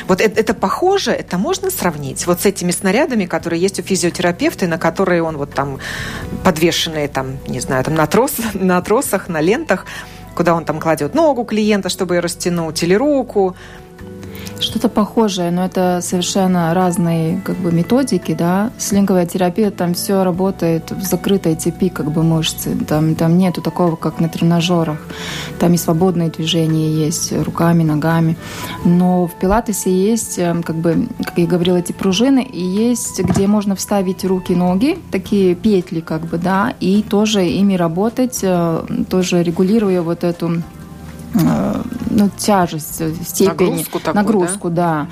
Вот 0.07 0.21
это, 0.21 0.40
это 0.40 0.54
похоже, 0.54 1.12
это 1.12 1.38
можно 1.38 1.71
сравнить 1.71 2.26
вот 2.26 2.40
с 2.40 2.47
этими 2.47 2.71
снарядами, 2.71 3.26
которые 3.26 3.61
есть 3.61 3.81
у 3.81 3.83
физиотерапевта, 3.83 4.64
и 4.64 4.69
на 4.69 4.78
которые 4.78 5.23
он 5.23 5.37
вот 5.37 5.54
там 5.54 5.78
подвешенные, 6.45 7.09
там, 7.09 7.38
не 7.47 7.61
знаю, 7.61 7.85
там 7.85 7.95
на, 7.95 8.07
трос, 8.07 8.35
на 8.54 8.81
тросах, 8.81 9.28
на 9.28 9.40
лентах, 9.40 9.87
куда 10.35 10.54
он 10.54 10.64
там 10.64 10.81
кладет 10.81 11.14
ногу 11.14 11.45
клиента, 11.45 11.88
чтобы 11.88 12.14
ее 12.14 12.21
растянуть, 12.21 12.83
или 12.83 12.95
руку. 12.95 13.57
Что-то 14.62 14.88
похожее, 14.88 15.50
но 15.50 15.64
это 15.64 15.99
совершенно 16.02 16.73
разные 16.73 17.40
как 17.45 17.57
бы, 17.57 17.73
методики, 17.73 18.33
да. 18.33 18.71
Слинговая 18.78 19.26
терапия, 19.26 19.73
там 19.73 19.95
все 19.95 20.23
работает 20.23 20.92
в 20.92 21.02
закрытой 21.02 21.57
цепи 21.57 21.88
как 21.88 22.12
бы 22.12 22.23
мышцы. 22.23 22.76
Там, 22.87 23.16
там 23.16 23.37
нету 23.37 23.61
такого, 23.61 23.97
как 23.97 24.21
на 24.21 24.28
тренажерах. 24.28 24.99
Там 25.59 25.75
и 25.75 25.76
свободные 25.76 26.31
движения 26.31 26.88
есть 26.88 27.33
руками, 27.33 27.83
ногами. 27.83 28.37
Но 28.85 29.26
в 29.26 29.35
пилатесе 29.35 29.90
есть, 29.90 30.38
эм, 30.38 30.62
как 30.62 30.76
бы, 30.76 31.09
как 31.25 31.38
я 31.38 31.47
говорила, 31.47 31.76
эти 31.76 31.92
пружины, 31.92 32.45
и 32.45 32.64
есть, 32.64 33.21
где 33.21 33.49
можно 33.49 33.75
вставить 33.75 34.25
руки, 34.25 34.54
ноги, 34.54 34.97
такие 35.11 35.57
петли, 35.57 36.00
как 36.00 36.23
бы, 36.23 36.38
да, 36.38 36.73
и 36.78 37.02
тоже 37.02 37.45
ими 37.45 37.75
работать, 37.75 38.38
э, 38.42 38.85
тоже 39.11 39.42
регулируя 39.42 40.02
вот 40.02 40.23
эту 40.23 40.62
Э, 41.35 41.83
ну, 42.12 42.31
тяжесть, 42.37 43.00
э, 43.00 43.12
степень, 43.25 43.71
нагрузку, 43.71 43.99
такую, 43.99 44.14
нагрузку 44.14 44.71
да? 44.71 45.07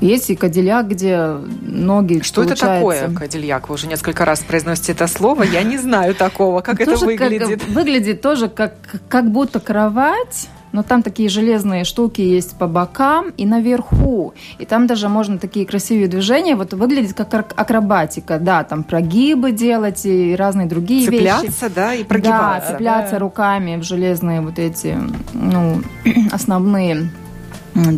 да. 0.00 0.06
Есть 0.06 0.30
и 0.30 0.36
кадильяк, 0.36 0.88
где 0.88 1.36
ноги 1.62 2.20
Что 2.22 2.42
получается... 2.42 2.66
это 2.66 2.74
такое, 2.74 3.14
кадильяк? 3.14 3.68
Вы 3.68 3.74
уже 3.74 3.86
несколько 3.86 4.24
раз 4.24 4.40
произносите 4.40 4.92
это 4.92 5.06
слово, 5.06 5.42
я 5.42 5.62
не 5.62 5.78
знаю 5.78 6.14
такого, 6.14 6.60
как 6.60 6.80
это 6.80 6.96
выглядит. 6.96 7.66
Выглядит 7.68 8.20
тоже 8.20 8.48
как, 8.48 8.74
как 9.08 9.30
будто 9.30 9.60
кровать, 9.60 10.48
но 10.72 10.82
там 10.82 11.02
такие 11.02 11.28
железные 11.28 11.84
штуки 11.84 12.20
есть 12.20 12.56
по 12.56 12.66
бокам 12.66 13.30
и 13.36 13.46
наверху. 13.46 14.34
И 14.58 14.64
там 14.64 14.86
даже 14.86 15.08
можно 15.08 15.38
такие 15.38 15.66
красивые 15.66 16.08
движения, 16.08 16.56
вот 16.56 16.72
выглядит 16.74 17.14
как 17.14 17.52
акробатика, 17.56 18.38
да, 18.38 18.64
там 18.64 18.82
прогибы 18.82 19.52
делать 19.52 20.04
и 20.04 20.34
разные 20.34 20.66
другие 20.66 21.06
цепляться, 21.06 21.46
вещи. 21.46 21.54
Цепляться, 21.54 21.74
да, 21.74 21.94
и 21.94 22.04
прогибаться. 22.04 22.70
Да, 22.70 22.72
цепляться 22.72 23.12
да. 23.12 23.18
руками 23.18 23.76
в 23.76 23.82
железные 23.82 24.40
вот 24.40 24.58
эти, 24.58 24.96
ну, 25.32 25.82
основные 26.32 27.10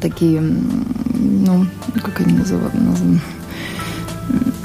такие, 0.00 0.40
ну, 0.40 1.66
как 2.02 2.20
они 2.20 2.34
называют, 2.34 2.74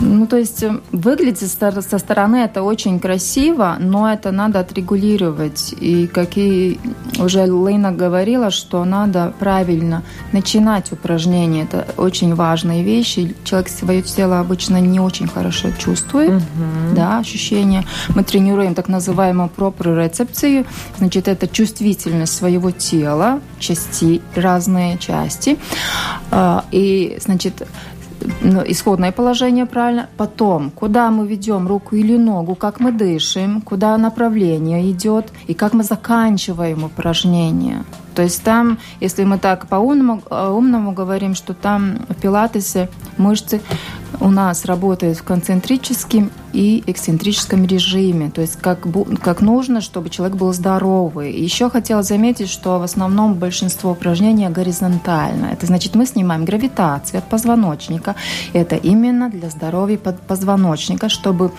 Ну, 0.06 0.28
то 0.28 0.38
есть 0.38 0.64
э, 0.64 0.80
выглядит 0.92 1.50
со 1.50 1.98
стороны 2.00 2.38
это 2.38 2.64
очень 2.64 3.00
красиво, 3.00 3.78
но 3.80 4.12
это 4.12 4.32
надо 4.32 4.60
отрегулировать. 4.60 5.74
И 5.80 6.08
как 6.08 6.38
и 6.38 6.80
уже 7.20 7.46
Лейна 7.52 7.92
говорила, 7.92 8.52
что 8.52 8.86
надо 8.86 9.34
правильно 9.40 10.04
начинать 10.32 10.92
упражнения. 10.92 11.64
Это 11.64 11.88
очень 11.98 12.36
важные 12.36 12.84
вещи. 12.84 13.36
Человек 13.44 13.70
свое 13.70 14.02
тело 14.02 14.40
обычно 14.40 14.80
не 14.80 15.00
очень 15.00 15.28
хорошо 15.28 15.70
чувствует, 15.78 16.32
угу. 16.32 16.96
да, 16.96 17.20
ощущения. 17.20 17.84
Мы 18.16 18.24
тренируем 18.24 18.76
так 18.76 18.88
называемую 18.88 19.50
проприорецепцию, 19.50 20.66
значит, 20.98 21.28
это 21.28 21.48
чувствительность 21.48 22.34
своего 22.34 22.72
тела, 22.72 23.40
части, 23.60 24.22
разные 24.36 24.98
части. 24.98 25.58
А, 26.32 26.66
и, 26.72 27.18
значит, 27.20 27.68
исходное 28.68 29.12
положение, 29.12 29.66
правильно. 29.66 30.10
Потом, 30.18 30.72
куда 30.72 31.12
мы 31.12 31.28
ведем 31.28 31.68
руку 31.68 31.96
или 31.96 32.18
ногу, 32.18 32.56
как 32.56 32.80
мы 32.80 32.92
дышим, 32.92 33.62
куда 33.62 33.98
направление 33.98 34.92
идет 34.92 35.32
и 35.48 35.54
как 35.54 35.74
мы 35.74 35.84
заканчиваем 35.84 36.84
упражнение. 36.84 37.84
То 38.16 38.22
есть 38.22 38.44
там, 38.44 38.78
если 39.02 39.26
мы 39.26 39.38
так 39.38 39.68
по-умному 39.68 40.22
умному 40.30 40.94
говорим, 40.94 41.36
что 41.36 41.54
там 41.54 41.98
в 42.10 42.16
пилатесе 42.16 42.90
мышцы 43.18 43.62
у 44.20 44.30
нас 44.30 44.66
работают 44.66 45.18
в 45.18 45.24
концентрическом 45.24 46.32
и 46.54 46.84
эксцентрическом 46.88 47.66
режиме, 47.66 48.30
то 48.30 48.42
есть 48.42 48.56
как, 48.56 48.80
как 49.22 49.42
нужно, 49.42 49.82
чтобы 49.82 50.10
человек 50.10 50.38
был 50.38 50.54
здоровый. 50.54 51.32
И 51.32 51.44
еще 51.44 51.70
хотела 51.70 52.02
заметить, 52.02 52.50
что 52.50 52.80
в 52.80 52.84
основном 52.84 53.34
большинство 53.34 53.92
упражнений 53.92 54.48
горизонтально. 54.48 55.48
Это 55.48 55.66
значит, 55.66 55.96
мы 55.96 56.06
снимаем 56.06 56.46
гравитацию 56.46 57.18
от 57.18 57.26
позвоночника. 57.26 58.16
Это 58.54 58.76
именно 58.76 59.30
для 59.30 59.50
здоровья 59.50 59.98
позвоночника, 59.98 61.10
чтобы... 61.10 61.52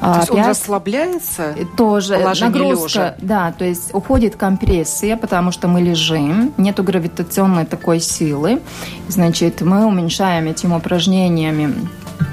То 0.00 0.16
есть 0.16 0.30
опять, 0.30 0.44
он 0.44 0.50
расслабляется? 0.50 1.54
Тоже 1.76 2.18
нагрузка, 2.18 2.86
лежа. 2.86 3.14
да, 3.20 3.52
то 3.52 3.64
есть 3.64 3.92
уходит 3.94 4.36
компрессия, 4.36 5.16
потому 5.16 5.50
что 5.50 5.66
мы 5.66 5.80
лежим, 5.80 6.52
нету 6.56 6.82
гравитационной 6.84 7.64
такой 7.66 8.00
силы. 8.00 8.60
Значит, 9.08 9.60
мы 9.60 9.86
уменьшаем 9.86 10.46
этим 10.46 10.72
упражнениями 10.72 11.74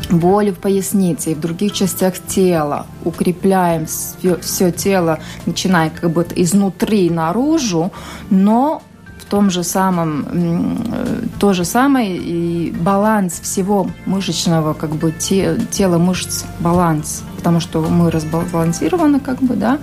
боли 0.10 0.52
в 0.52 0.60
пояснице 0.60 1.32
и 1.32 1.36
в 1.36 1.40
других 1.40 1.74
частях 1.74 2.16
тела, 2.20 2.86
укрепляем 3.04 3.86
все, 3.86 4.38
все 4.38 4.72
тело, 4.72 5.20
начиная 5.46 5.90
как 5.90 6.12
бы 6.12 6.26
изнутри 6.36 7.10
наружу, 7.10 7.92
но 8.30 8.82
в 9.20 9.26
том 9.26 9.50
же 9.50 9.64
самом, 9.64 11.26
то 11.40 11.54
же 11.54 11.66
самое 11.66 12.18
и 12.18 12.72
баланс 12.72 13.40
всего 13.40 13.90
мышечного, 14.06 14.74
как 14.74 14.92
бы 14.92 15.12
те, 15.12 15.58
тела 15.72 15.98
мышц, 15.98 16.44
баланс, 16.60 17.24
потому 17.38 17.60
что 17.60 17.82
мы 17.82 18.12
разбалансированы, 18.12 19.20
как 19.20 19.40
бы, 19.42 19.56
да, 19.56 19.80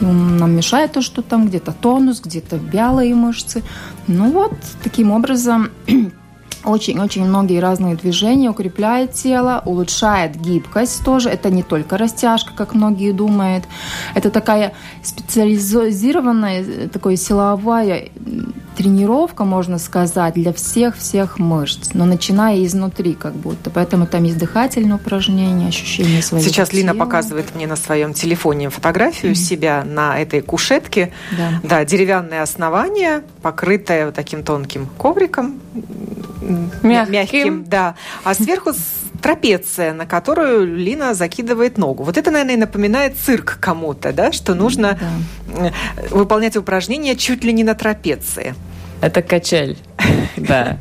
и 0.00 0.04
нам 0.04 0.52
мешает 0.52 0.92
то, 0.92 1.02
что 1.02 1.22
там 1.22 1.46
где-то 1.46 1.72
тонус, 1.72 2.20
где-то 2.20 2.56
вялые 2.56 3.14
мышцы. 3.14 3.62
Ну 4.06 4.30
вот, 4.30 4.52
таким 4.82 5.10
образом 5.10 5.70
очень-очень 6.64 7.24
многие 7.24 7.60
разные 7.60 7.96
движения, 7.96 8.50
укрепляет 8.50 9.12
тело, 9.12 9.62
улучшает 9.64 10.36
гибкость 10.36 11.04
тоже. 11.04 11.30
Это 11.30 11.50
не 11.50 11.62
только 11.62 11.96
растяжка, 11.96 12.52
как 12.54 12.74
многие 12.74 13.12
думают. 13.12 13.64
Это 14.14 14.30
такая 14.30 14.72
специализированная, 15.02 16.88
такая 16.88 17.16
силовая 17.16 18.08
тренировка, 18.74 19.44
можно 19.44 19.78
сказать, 19.78 20.34
для 20.34 20.52
всех-всех 20.52 21.38
мышц, 21.38 21.90
но 21.94 22.04
начиная 22.04 22.64
изнутри 22.64 23.14
как 23.14 23.34
будто. 23.34 23.70
Поэтому 23.70 24.06
там 24.06 24.24
есть 24.24 24.38
дыхательные 24.38 24.94
упражнения, 24.94 25.68
ощущение 25.68 26.22
своего 26.22 26.46
Сейчас 26.46 26.70
тела. 26.70 26.80
Лина 26.80 26.94
показывает 26.94 27.54
мне 27.54 27.66
на 27.66 27.76
своем 27.76 28.14
телефоне 28.14 28.70
фотографию 28.70 29.32
mm-hmm. 29.32 29.34
себя 29.36 29.84
на 29.84 30.18
этой 30.18 30.40
кушетке. 30.40 31.12
Да. 31.36 31.60
да, 31.62 31.84
деревянное 31.84 32.42
основание, 32.42 33.22
покрытое 33.42 34.06
вот 34.06 34.14
таким 34.14 34.42
тонким 34.42 34.86
ковриком, 34.98 35.60
мягким, 36.82 37.12
мягким 37.12 37.64
да. 37.64 37.94
А 38.24 38.34
сверху 38.34 38.72
трапеция, 39.24 39.94
на 39.94 40.04
которую 40.04 40.66
Лина 40.76 41.14
закидывает 41.14 41.78
ногу. 41.78 42.02
Вот 42.02 42.18
это, 42.18 42.30
наверное, 42.30 42.58
напоминает 42.58 43.16
цирк 43.16 43.56
кому-то, 43.58 44.12
да, 44.12 44.32
что 44.32 44.54
нужно 44.54 44.98
да. 45.46 45.72
выполнять 46.10 46.58
упражнения 46.58 47.16
чуть 47.16 47.42
ли 47.42 47.54
не 47.54 47.64
на 47.64 47.74
трапеции. 47.74 48.54
Это 49.00 49.22
качель, 49.22 49.78
да. 50.36 50.76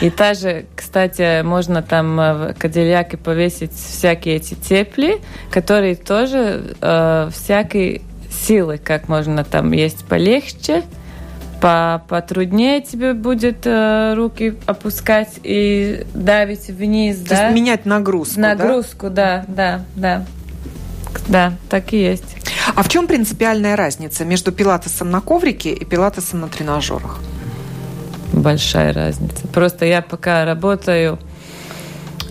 И 0.00 0.10
также, 0.10 0.66
кстати, 0.74 1.42
можно 1.42 1.80
там 1.80 2.16
в 2.16 2.54
Кадильяке 2.58 3.18
повесить 3.18 3.72
всякие 3.72 4.36
эти 4.36 4.54
тепли, 4.54 5.20
которые 5.52 5.94
тоже 5.94 6.74
э, 6.80 7.30
всякой 7.32 8.02
силы, 8.32 8.78
как 8.78 9.08
можно 9.08 9.44
там 9.44 9.70
есть 9.70 10.04
полегче, 10.06 10.82
по 11.60 12.02
потруднее 12.08 12.80
тебе 12.80 13.14
будет 13.14 13.66
э, 13.66 14.14
руки 14.14 14.56
опускать 14.66 15.40
и 15.42 16.06
давить 16.14 16.68
вниз, 16.68 17.18
То 17.18 17.30
да? 17.30 17.44
есть 17.44 17.54
менять 17.54 17.86
нагрузку, 17.86 18.40
Нагрузку, 18.40 19.10
да? 19.10 19.44
да, 19.48 19.84
да, 19.96 20.20
да. 20.20 20.26
Да, 21.28 21.52
так 21.68 21.92
и 21.92 21.98
есть. 21.98 22.36
А 22.74 22.82
в 22.82 22.88
чем 22.88 23.06
принципиальная 23.06 23.76
разница 23.76 24.24
между 24.24 24.52
пилатесом 24.52 25.10
на 25.10 25.20
коврике 25.20 25.72
и 25.72 25.84
пилатесом 25.84 26.40
на 26.40 26.48
тренажерах? 26.48 27.20
Большая 28.32 28.92
разница. 28.92 29.48
Просто 29.48 29.86
я 29.86 30.02
пока 30.02 30.44
работаю 30.44 31.18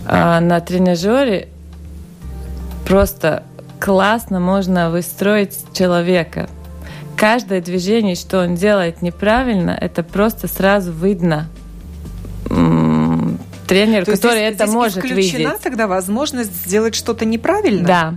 а, 0.06 0.40
на 0.40 0.60
тренажере, 0.60 1.50
просто 2.86 3.44
классно 3.80 4.40
можно 4.40 4.92
выстроить 4.92 5.58
человека 5.74 6.48
каждое 7.26 7.60
движение, 7.60 8.14
что 8.14 8.42
он 8.42 8.54
делает 8.54 9.02
неправильно, 9.02 9.72
это 9.72 10.04
просто 10.04 10.48
сразу 10.48 10.92
видно 10.92 11.48
тренер, 13.68 14.06
То 14.06 14.12
который 14.12 14.38
здесь, 14.38 14.54
это 14.54 14.66
здесь 14.66 14.76
может 14.76 15.04
видеть. 15.04 15.48
тогда 15.64 15.88
возможность 15.88 16.54
сделать 16.54 16.94
что-то 16.94 17.26
неправильно? 17.26 17.88
Да. 17.88 18.14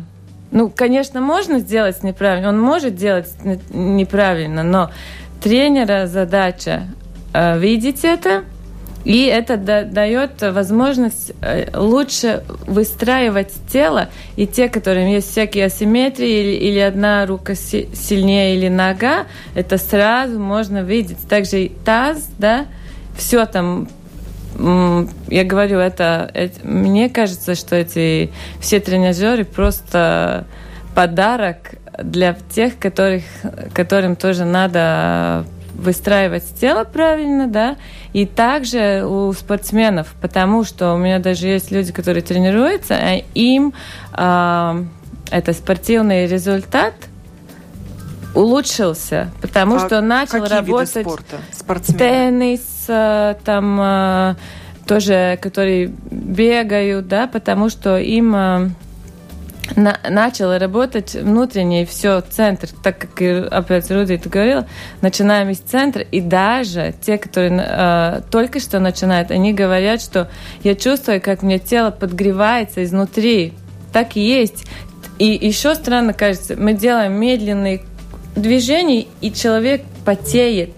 Ну, 0.50 0.68
конечно, 0.68 1.22
можно 1.22 1.58
сделать 1.58 2.02
неправильно, 2.02 2.50
он 2.50 2.60
может 2.60 2.96
делать 2.96 3.28
неправильно, 3.70 4.62
но 4.62 4.90
тренера 5.42 6.06
задача 6.06 6.82
э, 7.32 7.58
видеть 7.58 8.04
это, 8.04 8.44
и 9.08 9.24
это 9.24 9.56
дает 9.56 10.42
возможность 10.42 11.32
э, 11.40 11.74
лучше 11.74 12.44
выстраивать 12.66 13.54
тело, 13.72 14.10
и 14.36 14.46
те, 14.46 14.68
которым 14.68 15.06
есть 15.06 15.30
всякие 15.30 15.64
асимметрии, 15.64 16.28
или, 16.28 16.56
или 16.68 16.78
одна 16.78 17.24
рука 17.24 17.54
сильнее, 17.54 18.54
или 18.54 18.68
нога, 18.68 19.24
это 19.54 19.78
сразу 19.78 20.38
можно 20.38 20.82
видеть. 20.82 21.26
Также 21.26 21.62
и 21.62 21.68
таз, 21.70 22.28
да, 22.38 22.66
все 23.16 23.46
там 23.46 23.88
я 24.58 25.44
говорю, 25.44 25.78
это, 25.78 26.30
это 26.34 26.66
мне 26.66 27.08
кажется, 27.08 27.54
что 27.54 27.76
эти 27.76 28.30
все 28.60 28.78
тренажеры 28.78 29.44
просто 29.44 30.46
подарок 30.94 31.76
для 32.02 32.36
тех, 32.54 32.78
которых, 32.78 33.22
которым 33.72 34.16
тоже 34.16 34.44
надо 34.44 35.46
выстраивать 35.78 36.44
тело 36.60 36.84
правильно, 36.84 37.46
да, 37.46 37.76
и 38.12 38.26
также 38.26 39.04
у 39.06 39.32
спортсменов, 39.32 40.14
потому 40.20 40.64
что 40.64 40.92
у 40.92 40.98
меня 40.98 41.18
даже 41.20 41.46
есть 41.46 41.70
люди, 41.70 41.92
которые 41.92 42.22
тренируются, 42.22 42.94
а 42.94 43.22
им 43.34 43.72
э, 44.12 44.84
это 45.30 45.52
спортивный 45.52 46.26
результат 46.26 46.94
улучшился, 48.34 49.30
потому 49.40 49.76
а 49.76 49.86
что 49.86 50.00
начал 50.00 50.44
работать 50.44 51.06
теннис, 51.96 52.84
э, 52.88 53.36
там 53.44 53.80
э, 53.80 54.34
тоже, 54.86 55.38
которые 55.40 55.92
бегают, 56.10 57.08
да, 57.08 57.26
потому 57.26 57.68
что 57.68 57.98
им 57.98 58.34
э, 58.34 58.70
на, 59.76 59.98
начало 60.08 60.58
работать 60.58 61.14
внутренний 61.14 61.84
все 61.84 62.20
центр, 62.20 62.68
так 62.82 62.98
как 62.98 63.52
опять 63.52 63.90
Руди 63.90 64.14
это 64.14 64.28
говорила, 64.28 64.66
начинаем 65.00 65.50
из 65.50 65.58
центра, 65.58 66.02
и 66.02 66.20
даже 66.20 66.94
те, 67.00 67.18
которые 67.18 67.64
э, 67.66 68.20
только 68.30 68.60
что 68.60 68.80
начинают, 68.80 69.30
они 69.30 69.52
говорят, 69.52 70.00
что 70.00 70.30
я 70.62 70.74
чувствую, 70.74 71.20
как 71.20 71.42
мне 71.42 71.58
тело 71.58 71.90
подгревается 71.90 72.82
изнутри. 72.84 73.52
Так 73.92 74.16
и 74.16 74.20
есть. 74.20 74.66
И 75.18 75.26
еще 75.26 75.74
странно 75.74 76.12
кажется, 76.12 76.54
мы 76.56 76.74
делаем 76.74 77.14
медленные 77.14 77.82
движения, 78.36 79.06
и 79.20 79.32
человек 79.32 79.82
потеет 80.04 80.70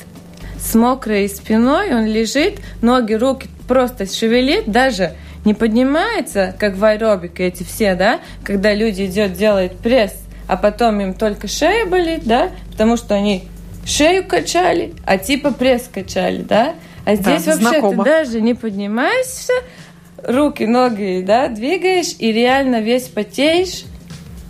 с 0.59 0.75
мокрой 0.75 1.29
спиной, 1.29 1.95
он 1.95 2.07
лежит, 2.07 2.61
ноги, 2.83 3.15
руки 3.15 3.49
просто 3.67 4.07
шевелит, 4.07 4.71
даже 4.71 5.15
не 5.45 5.55
поднимается, 5.55 6.55
как 6.59 6.77
в 6.77 6.85
аэробике 6.85 7.47
эти 7.47 7.63
все, 7.63 7.95
да, 7.95 8.21
когда 8.45 8.75
люди 8.75 9.07
идет, 9.07 9.33
делают 9.33 9.79
пресс, 9.79 10.15
а 10.47 10.57
потом 10.57 11.01
им 11.01 11.15
только 11.15 11.49
шея 11.49 11.87
болит, 11.87 12.25
да, 12.25 12.51
потому 12.71 12.97
что 12.97 13.15
они 13.15 13.45
шею 13.87 14.27
качали, 14.27 14.95
а 15.05 15.19
типа 15.19 15.53
пресс 15.53 15.89
качали, 15.93 16.43
да, 16.43 16.75
а 17.05 17.15
здесь 17.15 17.45
да, 17.45 17.53
вообще 17.53 17.71
знакомо. 17.71 18.05
ты 18.05 18.11
даже 18.11 18.41
не 18.41 18.55
поднимаешься, 18.55 19.53
руки, 20.23 20.65
ноги, 20.65 21.23
да, 21.27 21.49
двигаешь 21.49 22.15
и 22.19 22.33
реально 22.33 22.81
весь 22.81 23.09
потеешь, 23.09 23.85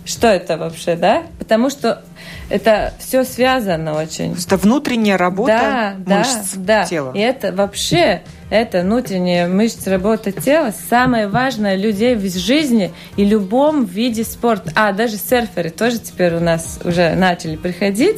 что 0.05 0.27
это 0.27 0.57
вообще, 0.57 0.95
да? 0.95 1.23
Потому 1.39 1.69
что 1.69 2.03
это 2.49 2.93
все 2.99 3.23
связано 3.23 3.93
очень. 3.93 4.33
Это 4.33 4.57
внутренняя 4.57 5.17
работа 5.17 5.95
да, 5.97 6.17
мышц 6.17 6.53
да, 6.55 6.81
да. 6.81 6.85
тела. 6.85 7.13
И 7.15 7.19
это 7.19 7.53
вообще, 7.53 8.23
это 8.51 8.81
внутренняя 8.81 9.47
мышца 9.47 9.89
работа 9.89 10.33
тела, 10.33 10.73
самое 10.89 11.29
важное 11.29 11.77
людей 11.77 12.15
в 12.15 12.29
жизни 12.29 12.93
и 13.15 13.23
любом 13.23 13.85
виде 13.85 14.25
спорта. 14.25 14.71
А, 14.75 14.91
даже 14.91 15.15
серферы 15.15 15.69
тоже 15.69 15.99
теперь 15.99 16.35
у 16.35 16.41
нас 16.41 16.77
уже 16.83 17.15
начали 17.15 17.55
приходить. 17.55 18.17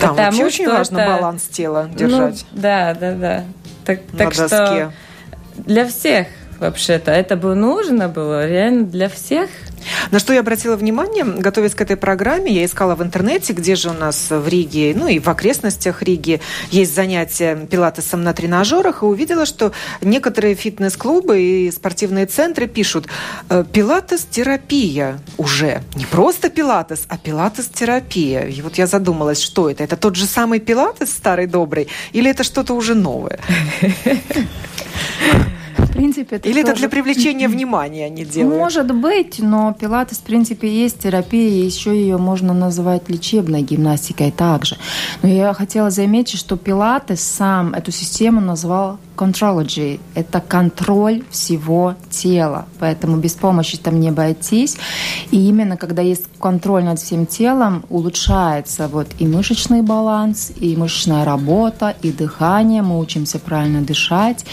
Там 0.00 0.16
вообще 0.16 0.46
очень 0.46 0.66
важно 0.66 0.98
это... 0.98 1.16
баланс 1.16 1.42
тела 1.42 1.88
ну, 1.92 1.98
держать. 1.98 2.46
Ну, 2.52 2.60
да, 2.62 2.94
да, 2.94 3.12
да. 3.12 3.44
Так, 3.84 4.00
На 4.12 4.18
так 4.18 4.28
доске. 4.28 4.46
что 4.46 4.92
для 5.58 5.86
всех 5.86 6.28
вообще-то. 6.60 7.12
Это 7.12 7.36
бы 7.36 7.54
нужно 7.54 8.08
было 8.08 8.48
реально 8.48 8.86
для 8.86 9.10
всех. 9.10 9.50
На 10.10 10.18
что 10.18 10.32
я 10.32 10.40
обратила 10.40 10.76
внимание, 10.76 11.24
готовясь 11.24 11.74
к 11.74 11.80
этой 11.80 11.96
программе, 11.96 12.52
я 12.52 12.64
искала 12.64 12.94
в 12.94 13.02
интернете, 13.02 13.52
где 13.52 13.74
же 13.74 13.90
у 13.90 13.92
нас 13.92 14.30
в 14.30 14.48
Риге, 14.48 14.94
ну 14.96 15.08
и 15.08 15.18
в 15.18 15.28
окрестностях 15.28 16.02
Риги 16.02 16.40
есть 16.70 16.94
занятия 16.94 17.56
пилатесом 17.70 18.22
на 18.22 18.32
тренажерах, 18.32 19.02
и 19.02 19.06
увидела, 19.06 19.46
что 19.46 19.72
некоторые 20.00 20.54
фитнес-клубы 20.54 21.40
и 21.40 21.70
спортивные 21.70 22.26
центры 22.26 22.66
пишут 22.66 23.06
«Э, 23.48 23.64
пилатес-терапия 23.70 25.18
уже. 25.36 25.82
Не 25.94 26.06
просто 26.06 26.50
пилатес, 26.50 27.04
а 27.08 27.18
пилатес-терапия. 27.18 28.46
И 28.46 28.62
вот 28.62 28.78
я 28.78 28.86
задумалась, 28.86 29.40
что 29.40 29.70
это? 29.70 29.84
Это 29.84 29.96
тот 29.96 30.16
же 30.16 30.26
самый 30.26 30.60
пилатес 30.60 31.10
старый 31.10 31.46
добрый 31.46 31.88
или 32.12 32.30
это 32.30 32.44
что-то 32.44 32.74
уже 32.74 32.94
новое? 32.94 33.38
принципе, 35.94 36.36
это 36.36 36.48
Или 36.48 36.60
тоже... 36.60 36.72
это 36.72 36.80
для 36.80 36.88
привлечения 36.88 37.48
внимания 37.56 38.06
они 38.06 38.24
делают? 38.24 38.58
Может 38.58 38.94
быть, 38.94 39.38
но 39.38 39.74
пилатес, 39.78 40.18
в 40.18 40.22
принципе, 40.22 40.68
есть 40.68 40.98
терапия, 40.98 41.64
еще 41.64 41.94
ее 41.98 42.18
можно 42.18 42.52
называть 42.52 43.08
лечебной 43.08 43.62
гимнастикой 43.62 44.30
также. 44.30 44.76
Но 45.22 45.28
я 45.28 45.54
хотела 45.54 45.90
заметить, 45.90 46.38
что 46.38 46.56
пилатес 46.56 47.20
сам 47.20 47.72
эту 47.74 47.92
систему 47.92 48.40
назвал 48.40 48.98
contrology. 49.16 50.00
Это 50.14 50.40
контроль 50.40 51.22
всего 51.30 51.94
тела. 52.10 52.66
Поэтому 52.78 53.16
без 53.16 53.32
помощи 53.32 53.76
там 53.76 54.00
не 54.00 54.08
обойтись. 54.08 54.76
И 55.30 55.48
именно 55.48 55.76
когда 55.76 56.02
есть 56.02 56.26
контроль 56.38 56.84
над 56.84 56.98
всем 56.98 57.26
телом, 57.26 57.84
улучшается 57.88 58.88
вот 58.88 59.08
и 59.18 59.26
мышечный 59.26 59.82
баланс, 59.82 60.52
и 60.56 60.76
мышечная 60.76 61.24
работа, 61.24 61.94
и 62.02 62.12
дыхание. 62.12 62.82
Мы 62.82 62.98
учимся 62.98 63.38
правильно 63.38 63.82
дышать. 63.82 64.44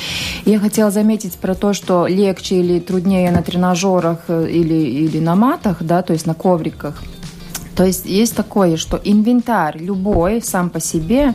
Я 0.46 0.60
хотела 0.60 0.92
заметить 0.92 1.36
про 1.36 1.56
то, 1.56 1.74
что 1.74 2.08
легче 2.08 2.56
или 2.56 2.80
труднее 2.80 3.32
на 3.32 3.42
тренажерах 3.42 4.20
э, 4.28 4.48
или, 4.50 4.74
или 4.74 5.20
на 5.20 5.36
матах, 5.36 5.78
да, 5.82 6.02
то 6.02 6.14
есть 6.14 6.26
на 6.26 6.34
ковриках. 6.34 7.02
То 7.82 7.88
есть 7.88 8.06
есть 8.06 8.36
такое, 8.36 8.78
что 8.78 9.02
инвентарь 9.04 9.80
любой 9.80 10.44
сам 10.44 10.70
по 10.70 10.80
себе 10.80 11.34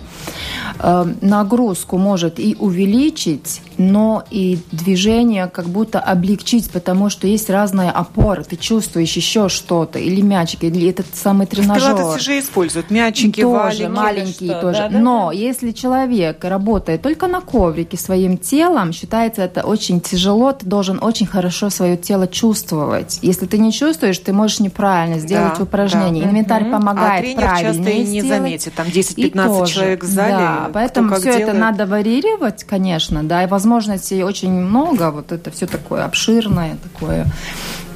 э, 0.78 1.04
нагрузку 1.20 1.98
может 1.98 2.38
и 2.38 2.54
увеличить, 2.56 3.62
но 3.78 4.24
и 4.30 4.58
движение 4.72 5.46
как 5.48 5.66
будто 5.66 6.00
облегчить, 6.00 6.70
потому 6.70 7.10
что 7.10 7.26
есть 7.26 7.50
разные 7.50 7.90
опоры. 7.90 8.44
Ты 8.44 8.56
чувствуешь 8.56 9.12
еще 9.14 9.48
что-то, 9.48 9.98
или 9.98 10.20
мячик, 10.20 10.64
или 10.64 10.88
этот 10.88 11.06
самый 11.14 11.46
тренажер. 11.46 11.94
В 11.94 11.96
Пилатесе 11.98 12.24
же 12.24 12.38
используют 12.38 12.90
мячики, 12.90 13.40
тоже, 13.42 13.58
валенки. 13.84 13.90
маленькие 13.96 14.50
что, 14.52 14.60
тоже. 14.60 14.78
да, 14.78 14.88
да, 14.88 14.98
но 14.98 15.28
да. 15.28 15.36
если 15.38 15.70
человек 15.72 16.42
работает 16.44 17.02
только 17.02 17.26
на 17.26 17.40
коврике 17.40 17.96
своим 17.96 18.38
телом, 18.38 18.92
считается 18.92 19.42
это 19.42 19.62
очень 19.66 20.00
тяжело, 20.00 20.52
ты 20.52 20.66
должен 20.66 20.98
очень 21.02 21.26
хорошо 21.26 21.70
свое 21.70 21.96
тело 21.96 22.26
чувствовать. 22.26 23.18
Если 23.22 23.46
ты 23.46 23.58
не 23.58 23.72
чувствуешь, 23.72 24.18
ты 24.18 24.32
можешь 24.32 24.60
неправильно 24.60 25.18
сделать 25.18 25.54
Да, 25.58 25.62
упражнение. 25.64 26.24
да. 26.24 26.30
Инвентарь 26.30 26.62
Мгм. 26.64 26.72
помогает 26.72 27.18
А 27.20 27.22
тренер 27.22 27.40
часто 27.42 27.62
правильнее 27.62 27.94
и 27.94 27.98
не 27.98 28.20
сделать. 28.20 28.28
заметит. 28.28 28.74
Там 28.74 28.86
И 28.86 28.90
10-15 28.90 29.46
тоже, 29.58 29.74
человек 29.74 30.04
в 30.04 30.06
зале. 30.06 30.32
Да, 30.32 30.70
поэтому 30.72 31.14
все 31.16 31.28
это 31.30 31.38
делает. 31.38 31.58
надо 31.58 31.86
варьировать, 31.86 32.64
конечно, 32.64 33.22
да, 33.22 33.44
и 33.44 33.46
возможностей 33.66 34.22
очень 34.22 34.52
много, 34.52 35.10
вот 35.10 35.32
это 35.32 35.50
все 35.50 35.66
такое 35.66 36.04
обширное, 36.04 36.78
такое 36.82 37.26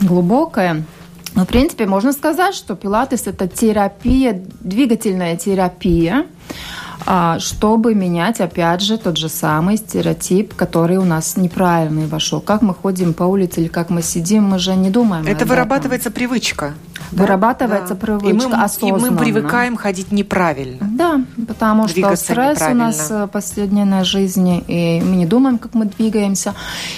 глубокое. 0.00 0.82
Но, 1.36 1.44
в 1.44 1.46
принципе, 1.46 1.86
можно 1.86 2.12
сказать, 2.12 2.56
что 2.56 2.74
пилатес– 2.74 3.26
это 3.26 3.46
терапия, 3.46 4.42
двигательная 4.60 5.36
терапия, 5.36 6.26
а, 7.06 7.38
чтобы 7.38 7.94
менять, 7.94 8.40
опять 8.40 8.80
же, 8.80 8.98
тот 8.98 9.16
же 9.16 9.28
самый 9.28 9.76
стереотип, 9.76 10.54
который 10.56 10.96
у 10.96 11.04
нас 11.04 11.36
неправильный 11.36 12.06
вошел. 12.06 12.40
Как 12.40 12.62
мы 12.62 12.74
ходим 12.74 13.14
по 13.14 13.22
улице 13.24 13.60
или 13.60 13.68
как 13.68 13.90
мы 13.90 14.02
сидим, 14.02 14.42
мы 14.42 14.58
же 14.58 14.74
не 14.74 14.90
думаем 14.90 15.24
Это 15.26 15.46
вырабатывается 15.46 16.10
привычка. 16.10 16.74
Да? 17.12 17.22
Вырабатывается 17.22 17.94
Да. 17.94 18.00
привычка 18.00 18.28
и 18.28 18.32
мы, 18.32 18.44
И 18.44 18.46
мы 18.56 18.64
осознанно. 18.64 19.16
привыкаем 19.16 19.76
ходить 19.76 20.12
неправильно. 20.12 20.78
Да, 20.90 21.20
потому 21.48 21.88
что 21.88 22.16
стресс 22.16 22.60
у 22.70 22.74
нас 22.74 23.08
э, 23.10 23.28
последний 23.32 23.84
на 23.84 24.04
жизни, 24.04 24.62
и 24.66 25.00
мы 25.02 25.16
не 25.16 25.26
думаем, 25.26 25.58
как 25.58 25.74
мы 25.74 25.86
двигаемся. 25.86 26.54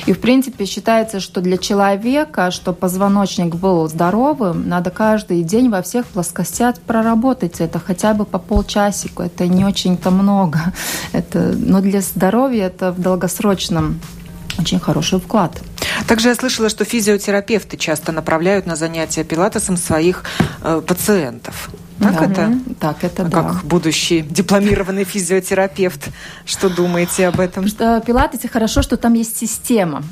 И, 0.07 0.12
в 0.12 0.20
принципе, 0.20 0.64
считается, 0.66 1.20
что 1.20 1.40
для 1.40 1.57
человека, 1.59 2.51
чтобы 2.51 2.77
позвоночник 2.79 3.55
был 3.55 3.88
здоровым, 3.88 4.68
надо 4.68 4.90
каждый 4.90 5.42
день 5.42 5.70
во 5.70 5.83
всех 5.83 6.07
плоскостях 6.07 6.77
проработать 6.81 7.61
это 7.61 7.79
хотя 7.79 8.14
бы 8.14 8.25
по 8.25 8.38
полчасика. 8.38 9.25
Это 9.25 9.46
не 9.46 9.64
очень-то 9.64 10.11
много. 10.11 10.59
Это, 11.12 11.55
но 11.57 11.81
для 11.81 12.01
здоровья 12.01 12.66
это 12.66 12.92
в 12.92 13.01
долгосрочном 13.01 14.01
очень 14.59 14.79
хороший 14.81 15.18
вклад. 15.18 15.61
Также 16.07 16.29
я 16.29 16.35
слышала, 16.35 16.69
что 16.69 16.85
физиотерапевты 16.85 17.77
часто 17.77 18.12
направляют 18.12 18.67
на 18.67 18.77
занятия 18.77 19.25
пилатесом 19.25 19.77
своих 19.77 20.25
э, 20.62 20.83
пациентов. 20.87 21.71
Так 22.01 22.15
Да. 22.19 22.25
это? 22.25 22.59
Так, 22.81 23.05
это 23.05 23.23
А 23.23 23.29
да. 23.29 23.43
Как 23.43 23.65
будущий 23.65 24.21
дипломированный 24.21 25.05
физиотерапевт, 25.05 26.09
что 26.45 26.69
думаете 26.69 27.29
об 27.29 27.38
этом? 27.41 27.65
Потому 27.65 27.69
что 27.69 28.03
пилатесе 28.05 28.49
хорошо, 28.49 28.83
что 28.83 28.97
там 28.97 29.15
есть 29.15 29.37
система. 29.37 30.03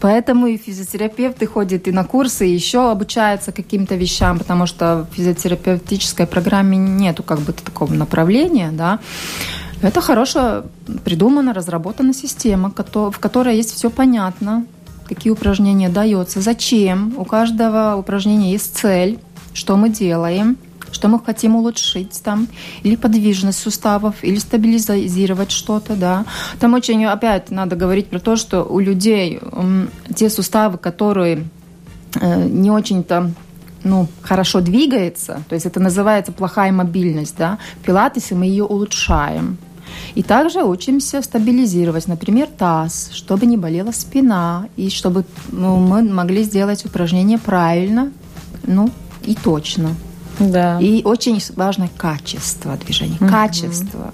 Поэтому 0.00 0.46
и 0.48 0.56
физиотерапевты 0.56 1.46
ходят 1.46 1.86
и 1.86 1.92
на 1.92 2.04
курсы, 2.04 2.48
и 2.48 2.52
еще 2.52 2.90
обучаются 2.90 3.52
каким-то 3.52 3.94
вещам, 3.94 4.38
потому 4.38 4.66
что 4.66 5.06
в 5.10 5.14
физиотерапевтической 5.14 6.26
программе 6.26 6.76
нету 6.76 7.22
как 7.22 7.38
бы 7.40 7.52
такого 7.52 7.92
направления, 7.92 8.72
да. 8.72 8.98
Это 9.82 10.00
хорошая 10.00 10.64
придумана, 11.04 11.54
разработана 11.54 12.14
система, 12.14 12.72
в 12.74 13.18
которой 13.18 13.56
есть 13.56 13.74
все 13.74 13.90
понятно, 13.90 14.64
какие 15.06 15.32
упражнения 15.32 15.88
дается, 15.88 16.40
зачем. 16.40 17.14
У 17.16 17.24
каждого 17.24 17.96
упражнения 17.96 18.52
есть 18.52 18.76
цель, 18.76 19.18
что 19.54 19.76
мы 19.76 19.88
делаем, 19.88 20.56
что 20.92 21.08
мы 21.08 21.20
хотим 21.20 21.56
улучшить 21.56 22.20
там, 22.22 22.48
или 22.82 22.96
подвижность 22.96 23.58
суставов, 23.58 24.16
или 24.22 24.36
стабилизировать 24.38 25.50
что-то, 25.50 25.94
да. 25.94 26.24
Там 26.60 26.74
очень, 26.74 27.04
опять, 27.04 27.50
надо 27.50 27.76
говорить 27.76 28.08
про 28.08 28.18
то, 28.18 28.36
что 28.36 28.64
у 28.64 28.80
людей 28.80 29.40
те 30.14 30.30
суставы, 30.30 30.78
которые 30.78 31.44
э, 32.20 32.48
не 32.48 32.70
очень-то 32.70 33.30
ну, 33.84 34.08
хорошо 34.22 34.60
двигается, 34.60 35.42
то 35.48 35.54
есть 35.54 35.66
это 35.66 35.78
называется 35.80 36.32
плохая 36.32 36.72
мобильность, 36.72 37.36
да, 37.38 37.58
в 37.80 37.84
пилатесе 37.84 38.34
мы 38.34 38.46
ее 38.46 38.64
улучшаем. 38.64 39.58
И 40.14 40.22
также 40.22 40.62
учимся 40.62 41.22
стабилизировать, 41.22 42.08
например, 42.08 42.48
таз, 42.48 43.10
чтобы 43.12 43.46
не 43.46 43.56
болела 43.56 43.92
спина, 43.92 44.68
и 44.76 44.90
чтобы 44.90 45.24
ну, 45.50 45.76
мы 45.76 46.02
могли 46.02 46.42
сделать 46.42 46.84
упражнение 46.84 47.38
правильно, 47.38 48.12
ну, 48.66 48.90
и 49.24 49.34
точно. 49.34 49.90
Да. 50.38 50.78
И 50.80 51.02
очень 51.04 51.40
важно 51.56 51.88
качество 51.96 52.76
движения, 52.76 53.18
качество. 53.18 54.12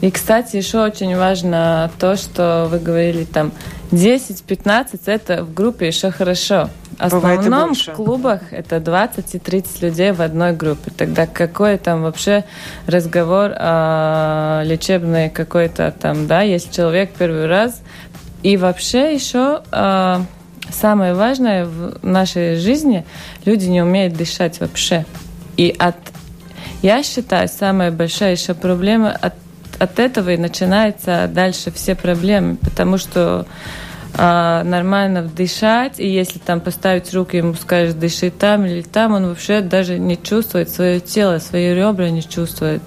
И, 0.00 0.10
кстати, 0.10 0.56
еще 0.56 0.82
очень 0.82 1.16
важно 1.16 1.90
то, 1.98 2.16
что 2.16 2.68
вы 2.70 2.78
говорили 2.78 3.24
там 3.24 3.52
10-15 3.90 5.00
это 5.06 5.44
в 5.44 5.54
группе 5.54 5.86
еще 5.86 6.10
хорошо. 6.10 6.68
Основном 6.98 7.74
в 7.74 7.84
клубах 7.92 8.52
это 8.52 8.80
20 8.80 9.34
и 9.34 9.38
30 9.38 9.82
людей 9.82 10.12
в 10.12 10.22
одной 10.22 10.52
группе. 10.52 10.90
Тогда 10.96 11.26
какой 11.26 11.78
там 11.78 12.02
вообще 12.02 12.44
разговор 12.86 13.52
о 13.56 14.62
лечебной 14.64 15.30
какой-то 15.30 15.94
там, 15.98 16.26
да, 16.26 16.42
если 16.42 16.70
человек 16.70 17.12
первый 17.18 17.46
раз. 17.46 17.82
И 18.42 18.56
вообще 18.56 19.14
еще 19.14 19.62
а, 19.72 20.22
самое 20.70 21.14
важное 21.14 21.64
в 21.64 21.98
нашей 22.02 22.56
жизни, 22.56 23.04
люди 23.44 23.66
не 23.66 23.82
умеют 23.82 24.14
дышать 24.14 24.60
вообще. 24.60 25.06
И 25.56 25.74
от, 25.78 25.96
я 26.82 27.02
считаю, 27.02 27.48
самая 27.48 27.90
большая 27.90 28.32
еще 28.32 28.54
проблема 28.54 29.10
от, 29.10 29.34
от 29.78 29.98
этого 29.98 30.30
и 30.30 30.36
начинаются 30.36 31.28
дальше 31.32 31.70
все 31.72 31.94
проблемы, 31.94 32.56
потому 32.56 32.98
что 32.98 33.46
нормально 34.16 35.22
дышать, 35.22 35.98
и 35.98 36.08
если 36.08 36.38
там 36.38 36.60
поставить 36.60 37.12
руки, 37.12 37.36
ему 37.36 37.54
скажешь, 37.54 37.94
дыши 37.94 38.30
там 38.30 38.64
или 38.64 38.82
там, 38.82 39.12
он 39.12 39.26
вообще 39.26 39.60
даже 39.60 39.98
не 39.98 40.16
чувствует 40.16 40.70
свое 40.70 41.00
тело, 41.00 41.38
свои 41.38 41.74
ребра 41.74 42.08
не 42.10 42.22
чувствует. 42.22 42.82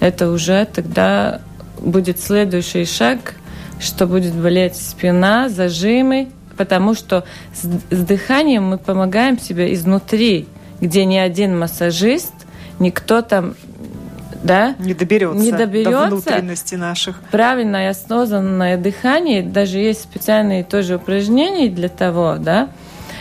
Это 0.00 0.30
уже 0.30 0.64
тогда 0.64 1.40
будет 1.78 2.20
следующий 2.20 2.84
шаг, 2.86 3.34
что 3.80 4.06
будет 4.06 4.34
болеть 4.34 4.76
спина, 4.76 5.48
зажимы, 5.48 6.28
потому 6.56 6.94
что 6.94 7.24
с, 7.54 7.66
с 7.94 8.04
дыханием 8.04 8.64
мы 8.64 8.78
помогаем 8.78 9.38
себе 9.38 9.74
изнутри, 9.74 10.46
где 10.80 11.04
ни 11.04 11.16
один 11.16 11.58
массажист, 11.58 12.32
никто 12.78 13.20
там 13.22 13.54
да? 14.42 14.74
Не 14.78 14.94
доберется, 14.94 15.42
не 15.42 15.52
доберется 15.52 15.90
до 15.90 16.06
внутренности 16.06 16.74
наших. 16.74 17.20
Правильное 17.30 17.90
осознанное 17.90 18.76
дыхание, 18.76 19.42
даже 19.42 19.78
есть 19.78 20.02
специальные 20.02 20.64
тоже 20.64 20.96
упражнения 20.96 21.68
для 21.68 21.88
того, 21.88 22.36
да? 22.38 22.68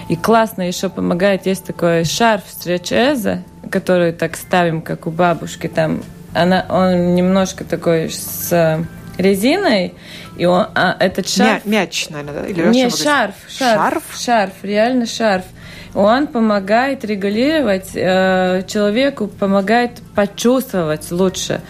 И 0.10 0.16
классно 0.16 0.68
еще 0.68 0.90
помогает, 0.90 1.46
есть 1.46 1.66
такой 1.66 2.04
шарф 2.04 2.44
стречеза, 2.50 3.44
который 3.70 4.12
так 4.12 4.36
ставим, 4.36 4.82
как 4.82 5.08
у 5.08 5.12
бабушки, 5.12 5.68
там, 5.68 6.02
она, 6.34 6.66
он 6.70 7.16
немножко 7.16 7.64
такой 7.64 8.10
с 8.10 8.86
резиной, 9.18 9.94
и 10.38 10.46
он, 10.46 10.68
а, 10.76 10.96
этот 11.00 11.30
шарф... 11.30 11.66
Мя 11.66 11.82
мяч, 11.82 12.10
наверное, 12.10 12.42
да? 12.42 12.48
Или 12.48 12.64
Не, 12.70 12.90
шарф, 12.90 13.36
шарф, 13.48 13.82
шарф, 13.82 14.04
шарф, 14.18 14.54
реально 14.64 15.06
шарф. 15.06 15.46
Он 15.93 16.27
помогает 16.27 17.04
регулировать 17.04 17.91
э, 17.95 18.63
человеку, 18.67 19.27
помогает 19.27 20.01
почувствовать 20.15 21.12
лучше. 21.12 21.62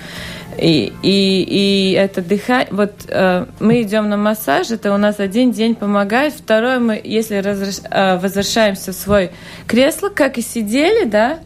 И, 0.58 0.94
и, 1.02 1.44
и 1.44 1.94
это 1.94 2.22
дыхание, 2.22 2.68
вот 2.72 2.92
э, 3.08 3.46
мы 3.60 3.82
идем 3.82 4.10
на 4.10 4.18
массаж, 4.18 4.70
это 4.70 4.94
у 4.94 4.98
нас 4.98 5.20
один 5.20 5.52
день 5.52 5.76
помогает, 5.76 6.34
второй 6.34 6.80
мы, 6.80 7.02
если 7.04 7.38
разреш, 7.38 7.80
э, 7.90 8.18
возвращаемся 8.18 8.92
в 8.92 8.96
свой 8.96 9.32
кресло, 9.66 10.10
как 10.10 10.38
и 10.38 10.42
сидели, 10.42 11.06
да, 11.06 11.40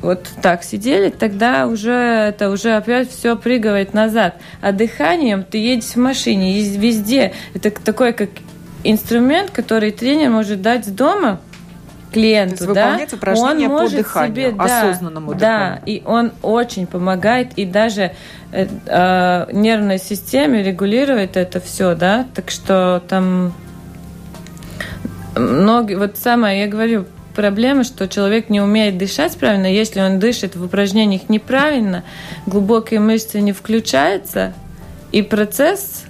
вот 0.00 0.28
так 0.42 0.62
сидели, 0.62 1.10
тогда 1.10 1.66
уже 1.66 1.90
это 1.92 2.50
уже 2.50 2.76
опять 2.76 3.10
все 3.10 3.36
прыгает 3.36 3.94
назад. 3.94 4.36
А 4.60 4.72
дыханием 4.72 5.42
ты 5.42 5.58
едешь 5.58 5.90
в 5.90 5.96
машине, 5.96 6.60
везде. 6.60 7.32
Это 7.54 7.70
такой 7.70 8.12
как 8.12 8.30
инструмент, 8.84 9.50
который 9.50 9.90
тренер 9.90 10.30
может 10.30 10.62
дать 10.62 10.94
дома 10.94 11.40
клиенту, 12.16 12.72
да, 12.72 12.98
он 13.36 13.58
может 13.64 13.98
дыханию, 13.98 14.34
себе, 14.34 14.50
да, 14.52 14.64
осознанному 14.64 15.34
да, 15.34 15.38
дыханию. 15.38 15.82
и 15.86 16.02
он 16.04 16.32
очень 16.42 16.86
помогает, 16.86 17.52
и 17.56 17.66
даже 17.66 18.12
э, 18.52 18.66
э, 18.86 19.46
нервной 19.52 19.98
системе 19.98 20.62
регулирует 20.62 21.36
это 21.36 21.60
все, 21.60 21.94
да, 21.94 22.26
так 22.34 22.50
что 22.50 23.02
там 23.08 23.52
многие, 25.34 25.96
вот 25.96 26.16
самое, 26.16 26.60
я 26.60 26.68
говорю, 26.68 27.04
проблема, 27.34 27.84
что 27.84 28.08
человек 28.08 28.48
не 28.48 28.62
умеет 28.62 28.96
дышать 28.96 29.36
правильно, 29.36 29.66
если 29.66 30.00
он 30.00 30.18
дышит 30.18 30.56
в 30.56 30.64
упражнениях 30.64 31.28
неправильно, 31.28 32.02
глубокие 32.46 33.00
мышцы 33.00 33.40
не 33.40 33.52
включаются, 33.52 34.54
и 35.12 35.20
процесс, 35.22 36.04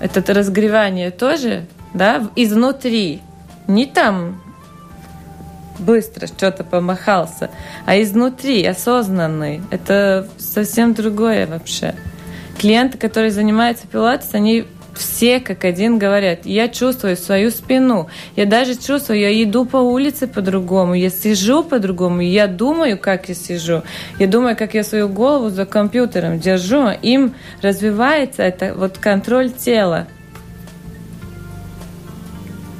этот 0.00 0.28
разгревание 0.28 1.10
тоже, 1.10 1.66
да, 1.94 2.28
изнутри, 2.34 3.22
не 3.68 3.86
там 3.86 4.42
быстро 5.78 6.26
что-то 6.26 6.64
помахался, 6.64 7.50
а 7.84 8.00
изнутри 8.00 8.64
осознанный. 8.64 9.62
Это 9.70 10.28
совсем 10.38 10.94
другое 10.94 11.46
вообще. 11.46 11.94
Клиенты, 12.58 12.98
которые 12.98 13.30
занимаются 13.30 13.86
пилатес, 13.86 14.30
они 14.32 14.66
все 14.96 15.40
как 15.40 15.64
один 15.64 15.98
говорят, 15.98 16.46
я 16.46 16.68
чувствую 16.68 17.16
свою 17.16 17.50
спину, 17.50 18.08
я 18.34 18.46
даже 18.46 18.74
чувствую, 18.76 19.20
я 19.20 19.42
иду 19.42 19.64
по 19.64 19.76
улице 19.76 20.26
по-другому, 20.26 20.94
я 20.94 21.10
сижу 21.10 21.62
по-другому, 21.62 22.20
я 22.20 22.46
думаю, 22.46 22.98
как 22.98 23.28
я 23.28 23.34
сижу, 23.34 23.82
я 24.18 24.26
думаю, 24.26 24.56
как 24.56 24.74
я 24.74 24.84
свою 24.84 25.08
голову 25.08 25.50
за 25.50 25.66
компьютером 25.66 26.38
держу, 26.38 26.90
им 27.02 27.34
развивается 27.62 28.42
это 28.42 28.74
вот 28.74 28.98
контроль 28.98 29.50
тела. 29.50 30.06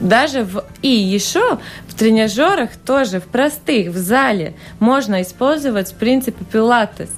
Даже 0.01 0.45
в... 0.45 0.65
И 0.83 0.89
еще 0.89 1.59
тренажерах 1.97 2.71
тоже, 2.77 3.21
в 3.21 3.25
простых, 3.25 3.89
в 3.89 3.97
зале, 3.97 4.55
можно 4.79 5.23
использовать 5.23 5.95
принципы 5.95 6.45
пилатес. 6.45 7.11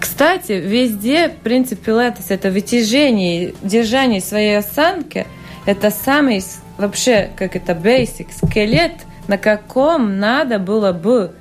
Кстати, 0.00 0.52
везде 0.52 1.28
принцип 1.28 1.80
пилатес– 1.80 2.26
это 2.30 2.50
вытяжение, 2.50 3.54
держание 3.62 4.20
своей 4.20 4.58
осанки. 4.58 5.26
Это 5.66 5.90
самый 5.90 6.44
вообще, 6.78 7.30
как 7.36 7.56
это, 7.56 7.72
basic, 7.72 8.28
скелет, 8.32 8.92
на 9.26 9.38
каком 9.38 10.18
надо 10.18 10.58
было 10.58 10.92
бы 10.92 11.32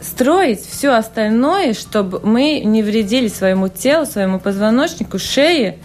строить 0.00 0.60
все 0.60 0.94
остальное, 0.94 1.74
чтобы 1.74 2.20
мы 2.24 2.60
не 2.64 2.82
вредили 2.82 3.28
своему 3.28 3.68
телу, 3.68 4.04
своему 4.06 4.40
позвоночнику, 4.40 5.18
шее. 5.18 5.78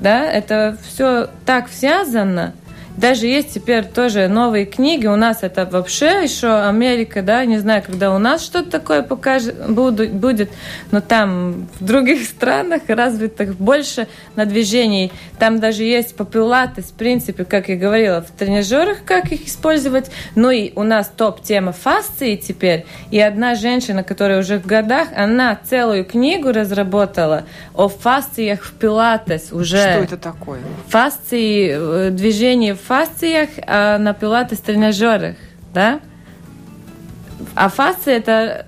Да, 0.00 0.30
это 0.30 0.76
все 0.86 1.30
так 1.46 1.68
связано– 1.68 2.54
даже 2.98 3.26
есть 3.26 3.54
теперь 3.54 3.84
тоже 3.84 4.26
новые 4.26 4.66
книги. 4.66 5.06
У 5.06 5.14
нас 5.14 5.38
это 5.42 5.64
вообще 5.66 6.24
еще 6.24 6.48
Америка, 6.48 7.22
да, 7.22 7.44
не 7.44 7.58
знаю, 7.58 7.82
когда 7.86 8.12
у 8.12 8.18
нас 8.18 8.44
что-то 8.44 8.70
такое 8.72 9.02
покажет, 9.02 9.70
будет, 9.70 10.50
но 10.90 11.00
там 11.00 11.68
в 11.78 11.84
других 11.84 12.24
странах 12.26 12.82
развитых 12.88 13.54
больше 13.54 14.08
на 14.34 14.46
движении. 14.46 15.12
Там 15.38 15.60
даже 15.60 15.84
есть 15.84 16.16
популаты, 16.16 16.82
в 16.82 16.90
принципе, 16.92 17.44
как 17.44 17.68
я 17.68 17.76
говорила, 17.76 18.20
в 18.20 18.36
тренажерах, 18.36 19.04
как 19.04 19.30
их 19.30 19.46
использовать. 19.46 20.10
Ну 20.34 20.50
и 20.50 20.72
у 20.74 20.82
нас 20.82 21.08
топ-тема 21.16 21.70
фасции 21.72 22.34
теперь. 22.34 22.84
И 23.12 23.20
одна 23.20 23.54
женщина, 23.54 24.02
которая 24.02 24.40
уже 24.40 24.58
в 24.58 24.66
годах, 24.66 25.08
она 25.16 25.56
целую 25.68 26.04
книгу 26.04 26.50
разработала 26.50 27.44
о 27.74 27.88
фасциях 27.88 28.64
в 28.64 28.72
пилатес 28.72 29.52
уже. 29.52 29.78
Что 29.78 30.02
это 30.02 30.16
такое? 30.16 30.60
Фасции, 30.88 32.08
э, 32.08 32.10
движение 32.10 32.74
в 32.74 32.87
фасциях, 32.88 33.50
а 33.66 33.98
на 33.98 34.14
пилатес 34.14 34.58
тренажерах, 34.58 35.36
да? 35.74 36.00
А 37.54 37.68
фасции 37.68 38.14
это 38.14 38.66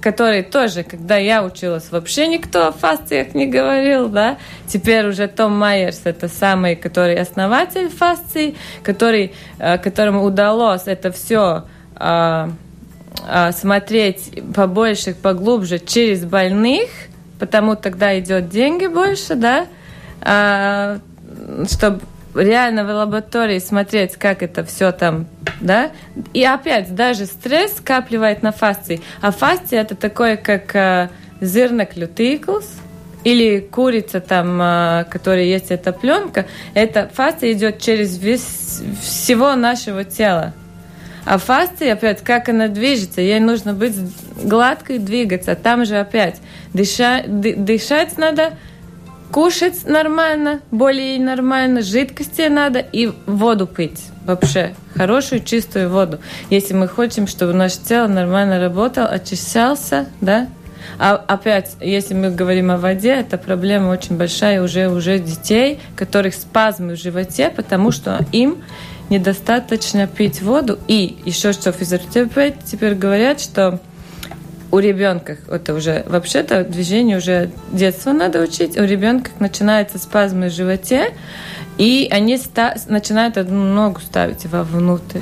который 0.00 0.42
тоже, 0.42 0.82
когда 0.82 1.18
я 1.18 1.44
училась, 1.44 1.90
вообще 1.90 2.26
никто 2.26 2.68
о 2.68 2.72
фасциях 2.72 3.34
не 3.34 3.46
говорил, 3.46 4.08
да. 4.08 4.38
Теперь 4.66 5.06
уже 5.06 5.28
Том 5.28 5.52
Майерс, 5.58 6.00
это 6.04 6.26
самый, 6.26 6.74
который 6.74 7.16
основатель 7.16 7.90
фасций, 7.90 8.56
который, 8.82 9.34
э, 9.58 9.76
которому 9.76 10.24
удалось 10.24 10.84
это 10.86 11.12
все 11.12 11.64
а, 11.96 12.50
а, 13.28 13.52
смотреть 13.52 14.42
побольше, 14.54 15.14
поглубже 15.14 15.78
через 15.78 16.24
больных, 16.24 16.88
потому 17.38 17.76
тогда 17.76 18.18
идет 18.18 18.48
деньги 18.48 18.86
больше, 18.86 19.34
да, 19.34 19.66
а, 20.22 20.98
чтобы 21.70 22.00
реально 22.34 22.84
в 22.84 22.88
лаборатории 22.88 23.58
смотреть, 23.58 24.16
как 24.16 24.42
это 24.42 24.64
все 24.64 24.92
там, 24.92 25.26
да. 25.60 25.90
И 26.32 26.44
опять, 26.44 26.94
даже 26.94 27.26
стресс 27.26 27.76
скапливает 27.76 28.42
на 28.42 28.52
фасции. 28.52 29.00
А 29.20 29.30
фасция 29.30 29.80
это 29.80 29.94
такое, 29.94 30.36
как 30.36 30.74
э, 30.74 31.08
зернок 31.40 31.96
лютиклс, 31.96 32.66
или 33.24 33.60
курица 33.60 34.20
там, 34.20 34.60
э, 34.60 35.04
которая 35.10 35.44
есть 35.44 35.70
эта 35.70 35.92
пленка, 35.92 36.46
эта 36.74 37.10
фасция 37.12 37.52
идет 37.52 37.78
через 37.78 38.18
весь, 38.18 38.80
всего 39.02 39.54
нашего 39.54 40.04
тела. 40.04 40.54
А 41.26 41.38
фасция, 41.38 41.92
опять, 41.92 42.22
как 42.22 42.48
она 42.48 42.68
движется, 42.68 43.20
ей 43.20 43.40
нужно 43.40 43.74
быть 43.74 43.94
гладкой, 44.42 44.98
двигаться. 44.98 45.54
Там 45.54 45.84
же 45.84 45.98
опять 45.98 46.36
дыша, 46.72 47.22
дышать 47.26 48.16
надо, 48.16 48.54
кушать 49.32 49.86
нормально, 49.86 50.60
более 50.70 51.18
нормально, 51.18 51.82
жидкости 51.82 52.42
надо 52.48 52.78
и 52.80 53.12
воду 53.26 53.66
пить. 53.66 54.04
Вообще, 54.24 54.74
хорошую 54.94 55.42
чистую 55.42 55.90
воду. 55.90 56.18
Если 56.50 56.74
мы 56.74 56.88
хотим, 56.88 57.26
чтобы 57.26 57.52
наше 57.52 57.78
тело 57.80 58.06
нормально 58.06 58.60
работало, 58.60 59.08
очищался, 59.08 60.06
да, 60.20 60.48
а 60.98 61.14
опять, 61.14 61.76
если 61.80 62.14
мы 62.14 62.30
говорим 62.30 62.70
о 62.70 62.76
воде, 62.76 63.10
это 63.10 63.38
проблема 63.38 63.88
очень 63.90 64.16
большая 64.16 64.62
уже 64.62 64.88
уже 64.88 65.18
детей, 65.18 65.80
которых 65.96 66.34
спазмы 66.34 66.94
в 66.94 67.00
животе, 67.00 67.50
потому 67.50 67.90
что 67.90 68.20
им 68.32 68.58
недостаточно 69.08 70.06
пить 70.06 70.42
воду. 70.42 70.78
И 70.88 71.18
еще 71.24 71.52
что 71.52 71.72
физиотерапевты 71.72 72.58
теперь 72.64 72.94
говорят, 72.94 73.40
что 73.40 73.80
у 74.70 74.78
ребенка 74.78 75.36
это 75.48 75.74
уже 75.74 76.04
вообще-то 76.06 76.64
движение 76.64 77.18
уже 77.18 77.50
детство 77.72 78.12
надо 78.12 78.40
учить. 78.40 78.76
У 78.78 78.82
ребенка 78.82 79.30
начинается 79.38 79.98
спазмы 79.98 80.48
в 80.48 80.52
животе, 80.52 81.14
и 81.78 82.08
они 82.10 82.36
ста- 82.38 82.76
начинают 82.88 83.36
одну 83.36 83.64
ногу 83.74 84.00
ставить 84.00 84.46
вовнутрь. 84.46 85.20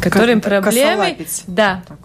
Которым 0.00 0.40
проблемы... 0.40 1.16
Да. 1.46 1.82
Так. 1.88 1.98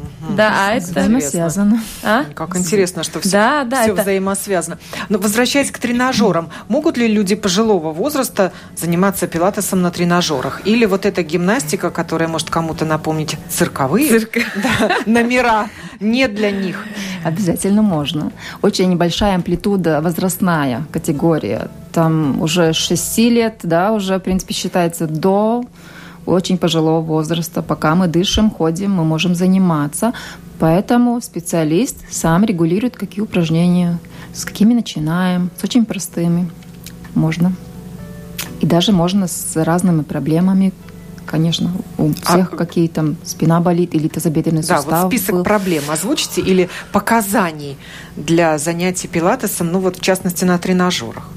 Угу. 0.00 0.34
Да, 0.34 0.52
а 0.54 0.74
это 0.74 0.86
взаимосвязано. 0.86 1.82
А? 2.02 2.24
Как 2.34 2.56
интересно, 2.56 3.02
что 3.02 3.20
все, 3.20 3.30
да, 3.30 3.64
да, 3.64 3.82
все 3.82 3.92
это... 3.92 4.02
взаимосвязано. 4.02 4.78
Но 5.08 5.18
возвращаясь 5.18 5.70
к 5.70 5.78
тренажерам, 5.78 6.50
могут 6.68 6.96
ли 6.96 7.08
люди 7.08 7.34
пожилого 7.34 7.92
возраста 7.92 8.52
заниматься 8.76 9.26
пилатесом 9.26 9.82
на 9.82 9.90
тренажерах? 9.90 10.62
Или 10.66 10.84
вот 10.86 11.06
эта 11.06 11.22
гимнастика, 11.22 11.90
которая 11.90 12.28
может 12.28 12.50
кому-то 12.50 12.84
напомнить 12.84 13.36
цирковые 13.48 14.08
Цирк. 14.08 14.38
да, 14.56 14.96
номера, 15.06 15.68
не 16.00 16.28
для 16.28 16.50
них? 16.50 16.84
Обязательно 17.24 17.82
можно. 17.82 18.32
Очень 18.62 18.90
небольшая 18.90 19.34
амплитуда, 19.34 20.00
возрастная 20.00 20.86
категория. 20.92 21.68
Там 21.92 22.40
уже 22.40 22.72
6 22.72 23.18
лет, 23.18 23.60
да, 23.62 23.92
уже, 23.92 24.18
в 24.18 24.20
принципе, 24.20 24.54
считается 24.54 25.06
до 25.06 25.64
очень 26.26 26.58
пожилого 26.58 27.00
возраста. 27.00 27.62
Пока 27.62 27.94
мы 27.94 28.08
дышим, 28.08 28.50
ходим, 28.50 28.92
мы 28.92 29.04
можем 29.04 29.34
заниматься. 29.34 30.12
Поэтому 30.58 31.20
специалист 31.20 31.96
сам 32.10 32.44
регулирует, 32.44 32.96
какие 32.96 33.22
упражнения, 33.22 33.98
с 34.34 34.44
какими 34.44 34.74
начинаем, 34.74 35.50
с 35.58 35.64
очень 35.64 35.84
простыми. 35.84 36.50
Можно. 37.14 37.52
И 38.60 38.66
даже 38.66 38.92
можно 38.92 39.26
с 39.26 39.56
разными 39.56 40.02
проблемами, 40.02 40.72
конечно, 41.30 41.72
у 41.96 42.10
а 42.10 42.32
всех 42.32 42.52
а... 42.52 42.56
какие 42.56 42.88
там 42.88 43.16
спина 43.24 43.60
болит 43.60 43.94
или 43.94 44.08
тазобедренный 44.08 44.62
да, 44.62 44.78
сустав. 44.78 45.04
Вот 45.04 45.12
список 45.12 45.36
был. 45.36 45.44
проблем 45.44 45.84
озвучите 45.90 46.40
или 46.40 46.68
показаний 46.92 47.78
для 48.16 48.58
занятий 48.58 49.08
пилатесом, 49.08 49.72
ну 49.72 49.78
вот 49.80 49.96
в 49.96 50.00
частности 50.00 50.44
на 50.44 50.58
тренажерах. 50.58 51.28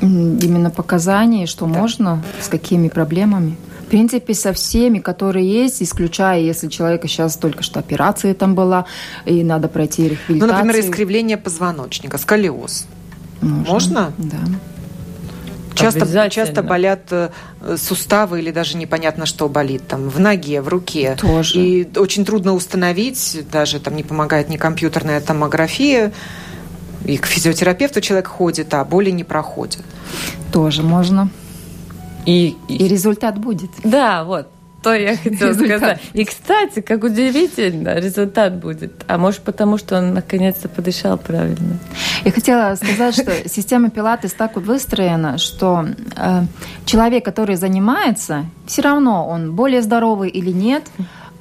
Именно 0.00 0.70
показания, 0.70 1.46
что 1.46 1.66
да. 1.66 1.78
можно, 1.80 2.22
с 2.42 2.48
какими 2.48 2.88
проблемами. 2.88 3.56
В 3.94 3.96
принципе, 3.96 4.34
со 4.34 4.52
всеми, 4.52 4.98
которые 4.98 5.48
есть, 5.48 5.80
исключая, 5.80 6.40
если 6.40 6.66
человека 6.66 7.06
сейчас 7.06 7.36
только 7.36 7.62
что 7.62 7.78
операция 7.78 8.34
там 8.34 8.56
была, 8.56 8.86
и 9.24 9.44
надо 9.44 9.68
пройти 9.68 10.08
рехабилитацию. 10.08 10.38
Ну, 10.40 10.46
например, 10.52 10.80
искривление 10.80 11.36
позвоночника, 11.36 12.18
сколиоз. 12.18 12.86
Можно? 13.40 13.72
Можно? 13.72 14.12
Да. 14.18 14.38
Часто, 15.76 16.28
часто 16.28 16.64
болят 16.64 17.02
э, 17.12 17.30
суставы 17.76 18.40
или 18.40 18.50
даже 18.50 18.76
непонятно, 18.78 19.26
что 19.26 19.48
болит 19.48 19.86
там 19.86 20.08
в 20.08 20.18
ноге, 20.18 20.60
в 20.60 20.66
руке. 20.66 21.16
Тоже. 21.20 21.60
И 21.60 21.88
очень 21.96 22.24
трудно 22.24 22.54
установить, 22.54 23.44
даже 23.52 23.78
там 23.78 23.94
не 23.94 24.02
помогает 24.02 24.48
ни 24.48 24.56
компьютерная 24.56 25.20
томография, 25.20 26.12
и 27.04 27.16
к 27.16 27.26
физиотерапевту 27.26 28.00
человек 28.00 28.26
ходит, 28.26 28.74
а 28.74 28.84
боли 28.84 29.10
не 29.10 29.22
проходят. 29.22 29.84
Тоже 30.50 30.82
можно. 30.82 31.30
И, 32.26 32.56
и... 32.68 32.88
результат 32.88 33.38
будет. 33.38 33.70
Да, 33.82 34.24
вот 34.24 34.48
что 34.84 34.94
я 34.94 35.16
хотела 35.22 35.50
результат. 35.50 35.78
сказать. 35.78 36.00
И, 36.12 36.24
кстати, 36.24 36.80
как 36.80 37.04
удивительно, 37.04 37.94
результат 37.98 38.56
будет. 38.56 39.04
А 39.08 39.16
может, 39.16 39.40
потому 39.40 39.78
что 39.78 39.96
он 39.96 40.12
наконец-то 40.12 40.68
подышал 40.68 41.16
правильно. 41.16 41.78
Я 42.24 42.30
хотела 42.30 42.74
сказать, 42.74 43.14
что 43.14 43.32
система 43.48 43.88
Пилатес 43.90 44.32
так 44.34 44.56
выстроена, 44.56 45.38
что 45.38 45.86
э, 46.16 46.42
человек, 46.84 47.24
который 47.24 47.56
занимается, 47.56 48.44
все 48.66 48.82
равно 48.82 49.26
он 49.26 49.54
более 49.54 49.80
здоровый 49.80 50.28
или 50.28 50.50
нет, 50.50 50.84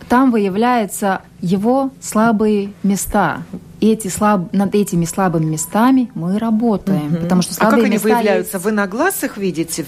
там 0.08 0.32
выявляются 0.32 1.22
его 1.42 1.92
слабые 2.02 2.72
места 2.84 3.44
эти 3.92 4.08
слаб... 4.08 4.54
над 4.54 4.76
этими 4.76 5.06
слабыми 5.06 5.46
местами 5.46 6.10
мы 6.16 6.40
работаем. 6.40 7.14
Угу. 7.14 7.24
Потому 7.24 7.42
что 7.42 7.54
слабые 7.54 7.74
а 7.74 7.82
как 7.82 7.86
они 7.86 7.98
выявляются? 7.98 8.58
Есть... 8.58 8.66
Вы 8.66 8.72
на 8.72 8.88
глаз 8.88 9.24
их 9.24 9.38
видите, 9.38 9.86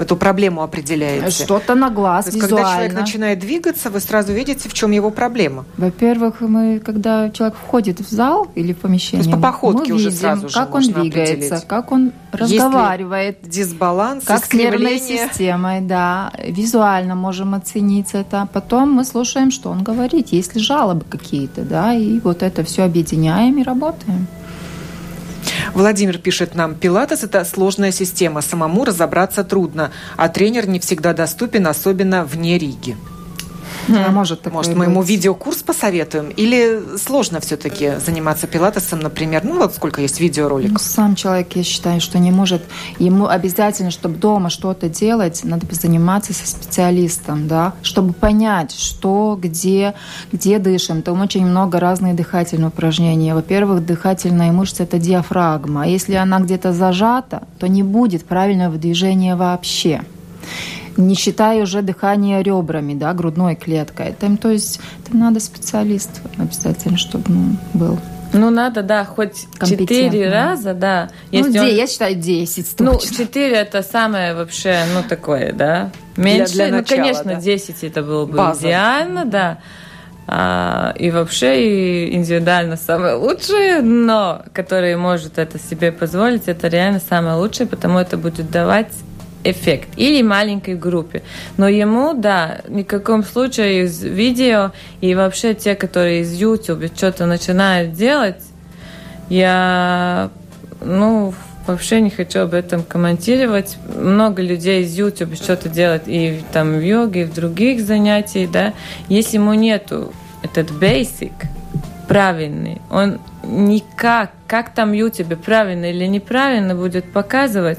эту 0.00 0.16
проблему 0.16 0.62
определяете? 0.62 1.44
Что-то 1.44 1.74
на 1.74 1.90
глаз, 1.90 2.24
То 2.24 2.30
есть, 2.32 2.42
визуально. 2.42 2.66
Когда 2.66 2.74
человек 2.74 3.00
начинает 3.00 3.38
двигаться, 3.38 3.90
вы 3.90 4.00
сразу 4.00 4.32
видите, 4.32 4.68
в 4.68 4.72
чем 4.72 4.90
его 4.90 5.10
проблема. 5.10 5.64
Во-первых, 5.76 6.40
мы, 6.40 6.80
когда 6.80 7.30
человек 7.30 7.56
входит 7.56 8.00
в 8.00 8.10
зал 8.10 8.48
или 8.54 8.72
в 8.72 8.78
помещение, 8.78 9.24
То 9.24 9.30
есть 9.30 9.42
по 9.42 9.48
походке 9.48 9.92
мы 9.92 9.96
уже 9.96 10.08
видим, 10.10 10.20
сразу 10.20 10.48
же 10.48 10.54
как 10.54 10.74
он 10.74 10.82
двигается, 10.82 11.62
как 11.66 11.92
он 11.92 12.12
разговаривает. 12.32 13.38
Есть 13.42 13.54
дисбаланс, 13.54 14.24
как 14.24 14.44
с 14.44 14.52
нервной 14.52 14.98
системой, 14.98 15.80
да. 15.80 16.32
Визуально 16.44 17.14
можем 17.14 17.54
оценить 17.54 18.10
это. 18.12 18.48
Потом 18.52 18.92
мы 18.92 19.04
слушаем, 19.04 19.50
что 19.50 19.70
он 19.70 19.82
говорит. 19.82 20.28
Есть 20.28 20.54
ли 20.54 20.60
жалобы 20.60 21.04
какие-то, 21.08 21.62
да, 21.62 21.94
и 21.94 22.18
вот 22.20 22.42
это 22.42 22.64
все 22.64 22.82
объединяется 22.84 23.19
объединяем 23.20 23.58
и 23.58 23.62
работаем. 23.62 24.26
Владимир 25.74 26.18
пишет 26.18 26.54
нам, 26.54 26.74
пилатес– 26.74 27.22
это 27.24 27.44
сложная 27.44 27.92
система, 27.92 28.40
самому 28.40 28.84
разобраться 28.84 29.44
трудно, 29.44 29.90
а 30.16 30.28
тренер 30.28 30.68
не 30.68 30.80
всегда 30.80 31.12
доступен, 31.12 31.66
особенно 31.66 32.24
вне 32.24 32.58
Риги. 32.58 32.96
А 33.90 34.10
может, 34.10 34.50
может 34.50 34.74
мы 34.74 34.84
ему 34.86 35.02
видеокурс 35.02 35.62
посоветуем? 35.62 36.30
Или 36.30 36.80
сложно 36.98 37.40
все-таки 37.40 37.94
заниматься 38.04 38.46
пилатесом, 38.46 39.00
например? 39.00 39.44
Ну, 39.44 39.58
вот 39.58 39.74
сколько 39.74 40.00
есть 40.00 40.20
видеороликов. 40.20 40.72
Ну, 40.72 40.78
сам 40.78 41.14
человек, 41.14 41.54
я 41.54 41.62
считаю, 41.62 42.00
что 42.00 42.18
не 42.18 42.30
может. 42.30 42.62
Ему 42.98 43.26
обязательно, 43.26 43.90
чтобы 43.90 44.16
дома 44.16 44.50
что-то 44.50 44.88
делать, 44.88 45.40
надо 45.44 45.66
заниматься 45.74 46.32
со 46.32 46.46
специалистом, 46.46 47.48
да, 47.48 47.74
чтобы 47.82 48.12
понять, 48.12 48.72
что, 48.72 49.38
где, 49.40 49.94
где 50.32 50.58
дышим. 50.58 51.02
Там 51.02 51.20
очень 51.20 51.46
много 51.46 51.80
разных 51.80 52.16
дыхательных 52.16 52.68
упражнений. 52.68 53.32
Во-первых, 53.32 53.84
дыхательная 53.84 54.52
мышца– 54.52 54.82
это 54.84 54.98
диафрагма. 54.98 55.84
А 55.84 55.86
если 55.86 56.14
она 56.14 56.40
где-то 56.40 56.72
зажата, 56.72 57.42
то 57.58 57.68
не 57.68 57.82
будет 57.82 58.24
правильного 58.24 58.76
движения 58.76 59.36
вообще 59.36 60.02
не 60.96 61.14
считая 61.14 61.62
уже 61.62 61.82
дыхание 61.82 62.42
ребрами, 62.42 62.94
да, 62.94 63.12
грудной 63.12 63.56
клеткой. 63.56 64.14
Там, 64.18 64.36
то 64.36 64.50
есть 64.50 64.80
там 65.08 65.20
надо 65.20 65.40
специалист 65.40 66.22
обязательно, 66.38 66.98
чтобы 66.98 67.24
ну, 67.28 67.56
был. 67.74 67.98
Ну, 68.32 68.50
надо, 68.50 68.82
да, 68.82 69.04
хоть 69.04 69.46
четыре 69.60 70.30
раза, 70.30 70.72
да. 70.72 71.10
Ну, 71.32 71.38
Если 71.38 71.58
ну, 71.58 71.64
он... 71.64 71.70
я 71.70 71.86
считаю, 71.86 72.14
десять 72.14 72.78
Ну, 72.78 72.98
четыре 72.98 73.56
это 73.56 73.82
самое 73.82 74.34
вообще, 74.34 74.82
ну, 74.94 75.02
такое, 75.08 75.52
да. 75.52 75.90
Меньше, 76.16 76.54
для, 76.54 76.66
для 76.68 76.76
начала, 76.76 76.98
ну, 76.98 77.02
конечно, 77.04 77.34
да? 77.34 77.40
10 77.40 77.84
это 77.84 78.02
было 78.02 78.26
бы 78.26 78.36
База. 78.36 78.68
идеально, 78.68 79.24
да. 79.24 79.58
А, 80.26 80.94
и 80.96 81.10
вообще 81.10 82.08
и 82.08 82.14
индивидуально 82.14 82.76
самое 82.76 83.14
лучшее, 83.14 83.80
но 83.80 84.42
которые 84.52 84.96
может 84.96 85.38
это 85.38 85.58
себе 85.58 85.90
позволить, 85.90 86.46
это 86.46 86.68
реально 86.68 87.00
самое 87.00 87.34
лучшее, 87.34 87.66
потому 87.66 87.98
это 87.98 88.16
будет 88.16 88.48
давать 88.50 88.92
эффект 89.44 89.88
или 89.96 90.22
маленькой 90.22 90.74
группе. 90.74 91.22
Но 91.56 91.68
ему, 91.68 92.14
да, 92.14 92.60
ни 92.68 92.82
в 92.82 92.86
каком 92.86 93.24
случае 93.24 93.84
из 93.84 94.02
видео 94.02 94.72
и 95.00 95.14
вообще 95.14 95.54
те, 95.54 95.74
которые 95.74 96.20
из 96.20 96.32
YouTube 96.34 96.86
что-то 96.94 97.26
начинают 97.26 97.92
делать, 97.92 98.42
я, 99.28 100.30
ну, 100.80 101.32
вообще 101.66 102.00
не 102.00 102.10
хочу 102.10 102.40
об 102.40 102.54
этом 102.54 102.82
комментировать. 102.82 103.76
Много 103.96 104.42
людей 104.42 104.82
из 104.82 104.96
YouTube 104.96 105.36
что-то 105.36 105.68
делают 105.68 106.04
и 106.06 106.40
там 106.52 106.72
в 106.74 106.84
йоге, 106.84 107.22
и 107.22 107.24
в 107.24 107.34
других 107.34 107.80
занятиях, 107.80 108.50
да. 108.50 108.74
Если 109.08 109.36
ему 109.36 109.54
нету 109.54 110.12
этот 110.42 110.70
basic 110.70 111.32
правильный, 112.10 112.82
он 112.90 113.20
никак, 113.44 114.32
как 114.48 114.74
там 114.74 114.90
YouTube 114.90 115.40
правильно 115.40 115.92
или 115.92 116.06
неправильно 116.06 116.74
будет 116.74 117.04
показывать, 117.04 117.78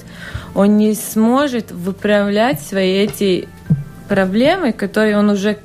он 0.55 0.77
не 0.77 0.95
сможет 0.95 1.71
выправлять 1.71 2.61
свои 2.61 2.93
эти 2.93 3.49
проблемы, 4.07 4.71
которые 4.71 5.17
он 5.17 5.31
уже 5.31 5.57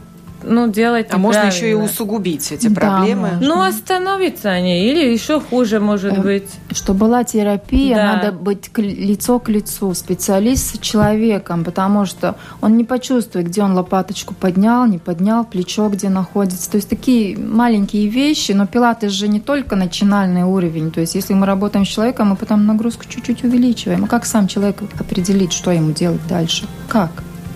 ну, 0.47 0.69
делать 0.69 1.09
А 1.11 1.19
можно 1.19 1.47
еще 1.47 1.71
и 1.71 1.75
усугубить 1.75 2.53
эти 2.53 2.69
да, 2.69 2.81
проблемы. 2.81 3.33
Можно. 3.33 3.47
Ну, 3.47 3.63
остановиться 3.63 4.51
они, 4.51 4.89
или 4.89 5.13
еще 5.13 5.41
хуже 5.41 5.81
может 5.81 6.17
э, 6.19 6.21
быть. 6.21 6.49
Что 6.71 6.95
была 6.95 7.25
терапия, 7.25 7.97
да. 7.97 8.13
надо 8.15 8.33
быть 8.33 8.69
к, 8.69 8.79
лицо 8.79 9.39
к 9.39 9.49
лицу, 9.49 9.93
специалист 9.95 10.77
с 10.77 10.79
человеком, 10.79 11.65
потому 11.65 12.07
что 12.07 12.37
он 12.61 12.77
не 12.77 12.85
почувствует, 12.85 13.47
где 13.49 13.63
он 13.63 13.75
лопаточку 13.75 14.35
поднял, 14.35 14.87
не 14.87 14.99
поднял, 14.99 15.45
плечо 15.45 15.89
где 15.89 16.09
находится. 16.09 16.71
То 16.71 16.77
есть 16.77 16.89
такие 16.89 17.37
маленькие 17.37 18.09
вещи, 18.09 18.53
но 18.53 18.67
пилаты 18.67 19.09
же 19.09 19.29
не 19.29 19.41
только 19.41 19.77
начинальный 19.77 20.45
уровень. 20.45 20.91
То 20.91 21.01
есть 21.01 21.15
если 21.15 21.35
мы 21.35 21.47
работаем 21.47 21.85
с 21.85 21.89
человеком, 21.89 22.29
мы 22.29 22.37
потом 22.37 22.67
нагрузку 22.67 23.05
чуть-чуть 23.09 23.45
увеличиваем. 23.45 24.05
А 24.05 24.09
как 24.09 24.25
сам 24.27 24.47
человек 24.47 24.83
определить, 24.99 25.53
что 25.53 25.71
ему 25.71 25.93
делать 25.93 26.27
дальше? 26.29 26.67
Как? 26.89 27.11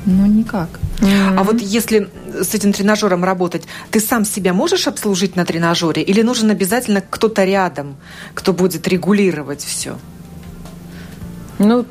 Ну, 0.06 0.26
никак. 0.26 0.79
Mm-hmm. 1.00 1.36
А 1.38 1.42
вот 1.44 1.60
если 1.60 2.08
с 2.40 2.54
этим 2.54 2.72
тренажером 2.72 3.24
работать, 3.24 3.64
ты 3.90 4.00
сам 4.00 4.24
себя 4.24 4.52
можешь 4.52 4.86
обслужить 4.86 5.36
на 5.36 5.44
тренажере 5.44 6.02
или 6.02 6.22
нужен 6.22 6.50
обязательно 6.50 7.00
кто-то 7.00 7.44
рядом, 7.44 7.96
кто 8.34 8.52
будет 8.52 8.86
регулировать 8.86 9.64
все? 9.64 9.98
Ну, 11.58 11.86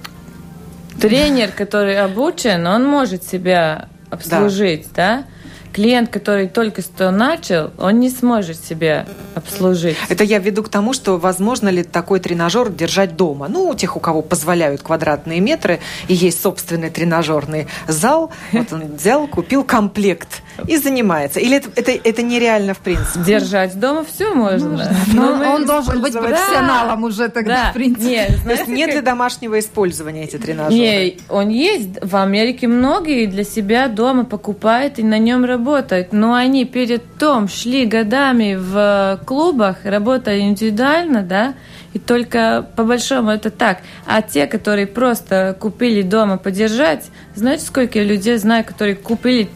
тренер, 1.00 1.52
который 1.52 2.00
обучен, 2.00 2.68
он 2.68 2.86
может 2.86 3.24
себя 3.24 3.90
обслужить, 4.10 4.88
да? 4.96 5.18
да? 5.18 5.26
Клиент, 5.74 6.10
который 6.10 6.48
только 6.48 6.82
что 6.82 7.12
начал, 7.12 7.72
он 7.78 8.00
не 8.00 8.10
сможет 8.10 8.64
себя 8.64 9.06
обслужить. 9.36 9.98
Это 10.10 10.24
я 10.24 10.40
веду 10.40 10.64
к 10.64 10.70
тому, 10.70 10.94
что 10.94 11.18
возможно 11.18 11.70
ли 11.70 11.84
такой 11.84 12.20
тренажер 12.20 12.70
держать 12.70 13.16
дома. 13.16 13.48
Ну, 13.48 13.70
у 13.70 13.76
тех, 13.76 13.96
у 13.96 14.00
кого 14.00 14.22
позволяют 14.22 14.82
квадратные 14.82 15.40
метры, 15.40 15.80
и 16.08 16.14
есть 16.14 16.42
собственный 16.42 16.90
тренажерный 16.90 17.68
зал. 17.88 18.32
Вот 18.52 18.74
он 18.74 18.96
взял, 18.96 19.28
купил 19.28 19.64
комплект 19.64 20.42
и 20.68 20.78
занимается. 20.78 21.40
Или 21.40 21.58
это, 21.58 21.70
это, 21.76 21.92
это 21.92 22.22
нереально 22.22 22.74
в 22.74 22.80
принципе? 22.80 23.24
Держать 23.26 23.80
дома 23.80 24.04
все 24.04 24.34
можно. 24.34 24.70
можно. 24.70 24.96
Но, 25.14 25.36
Но 25.38 25.54
он 25.56 25.66
должен 25.66 26.02
быть 26.02 26.14
профессионалом 26.14 27.02
да. 27.02 27.08
уже 27.08 27.30
тогда, 27.30 27.56
да. 27.56 27.70
в 27.72 27.74
принципе. 27.74 28.10
Нет, 28.10 28.30
знаете, 28.30 28.44
То 28.44 28.52
есть 28.52 28.68
нет 28.68 28.88
как... 28.88 28.96
для 28.96 29.02
домашнего 29.02 29.60
использования 29.60 30.24
эти 30.24 30.38
тренажеры? 30.38 30.76
Нет, 30.76 31.20
он 31.30 31.50
есть. 31.50 31.90
В 32.02 32.16
Америке 32.16 32.68
многие 32.68 33.26
для 33.26 33.44
себя 33.44 33.88
дома 33.88 34.26
покупают 34.26 35.00
и 35.00 35.04
на 35.04 35.18
нем 35.18 35.46
работают 35.46 35.69
работают, 35.70 36.14
но 36.14 36.34
они 36.34 36.66
перед 36.66 37.04
том 37.18 37.48
шли 37.48 37.86
годами 37.86 38.58
в 38.60 39.22
клубах, 39.26 39.78
работая 39.84 40.40
индивидуально, 40.40 41.22
да, 41.22 41.54
и 41.94 42.00
только 42.00 42.68
по 42.76 42.84
большому 42.84 43.30
это 43.30 43.52
так. 43.52 43.80
А 44.06 44.22
те, 44.22 44.48
которые 44.48 44.88
просто 44.88 45.56
купили 45.60 46.02
дома 46.02 46.38
подержать, 46.38 47.06
знаете, 47.36 47.66
сколько 47.66 48.00
я 48.00 48.06
людей 48.06 48.38
знаю, 48.38 48.64
которые 48.64 48.96
купили 48.96 49.50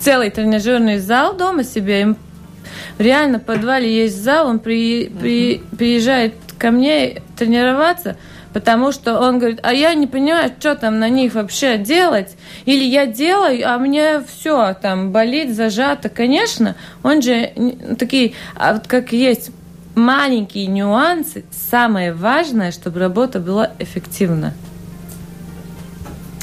целый 0.00 0.30
тренажерный 0.30 0.98
зал 0.98 1.36
дома 1.36 1.62
себе, 1.62 2.02
им 2.02 2.16
реально 2.98 3.38
в 3.38 3.44
подвале 3.44 3.94
есть 3.94 4.22
зал, 4.22 4.48
он 4.48 4.58
при, 4.58 5.08
при, 5.08 5.62
приезжает 5.78 6.34
ко 6.58 6.70
мне 6.70 7.22
тренироваться, 7.38 8.16
потому 8.52 8.92
что 8.92 9.18
он 9.18 9.38
говорит, 9.38 9.60
а 9.62 9.72
я 9.72 9.94
не 9.94 10.06
понимаю, 10.06 10.52
что 10.58 10.74
там 10.74 10.98
на 10.98 11.08
них 11.08 11.34
вообще 11.34 11.78
делать, 11.78 12.36
или 12.64 12.84
я 12.84 13.06
делаю, 13.06 13.62
а 13.66 13.78
мне 13.78 14.22
все 14.22 14.74
там 14.74 15.12
болит, 15.12 15.54
зажато. 15.54 16.08
Конечно, 16.08 16.76
он 17.02 17.22
же 17.22 17.52
такие, 17.98 18.34
а 18.54 18.74
вот 18.74 18.86
как 18.86 19.12
есть 19.12 19.50
маленькие 19.94 20.66
нюансы, 20.66 21.44
самое 21.50 22.12
важное, 22.12 22.72
чтобы 22.72 23.00
работа 23.00 23.40
была 23.40 23.72
эффективна. 23.78 24.54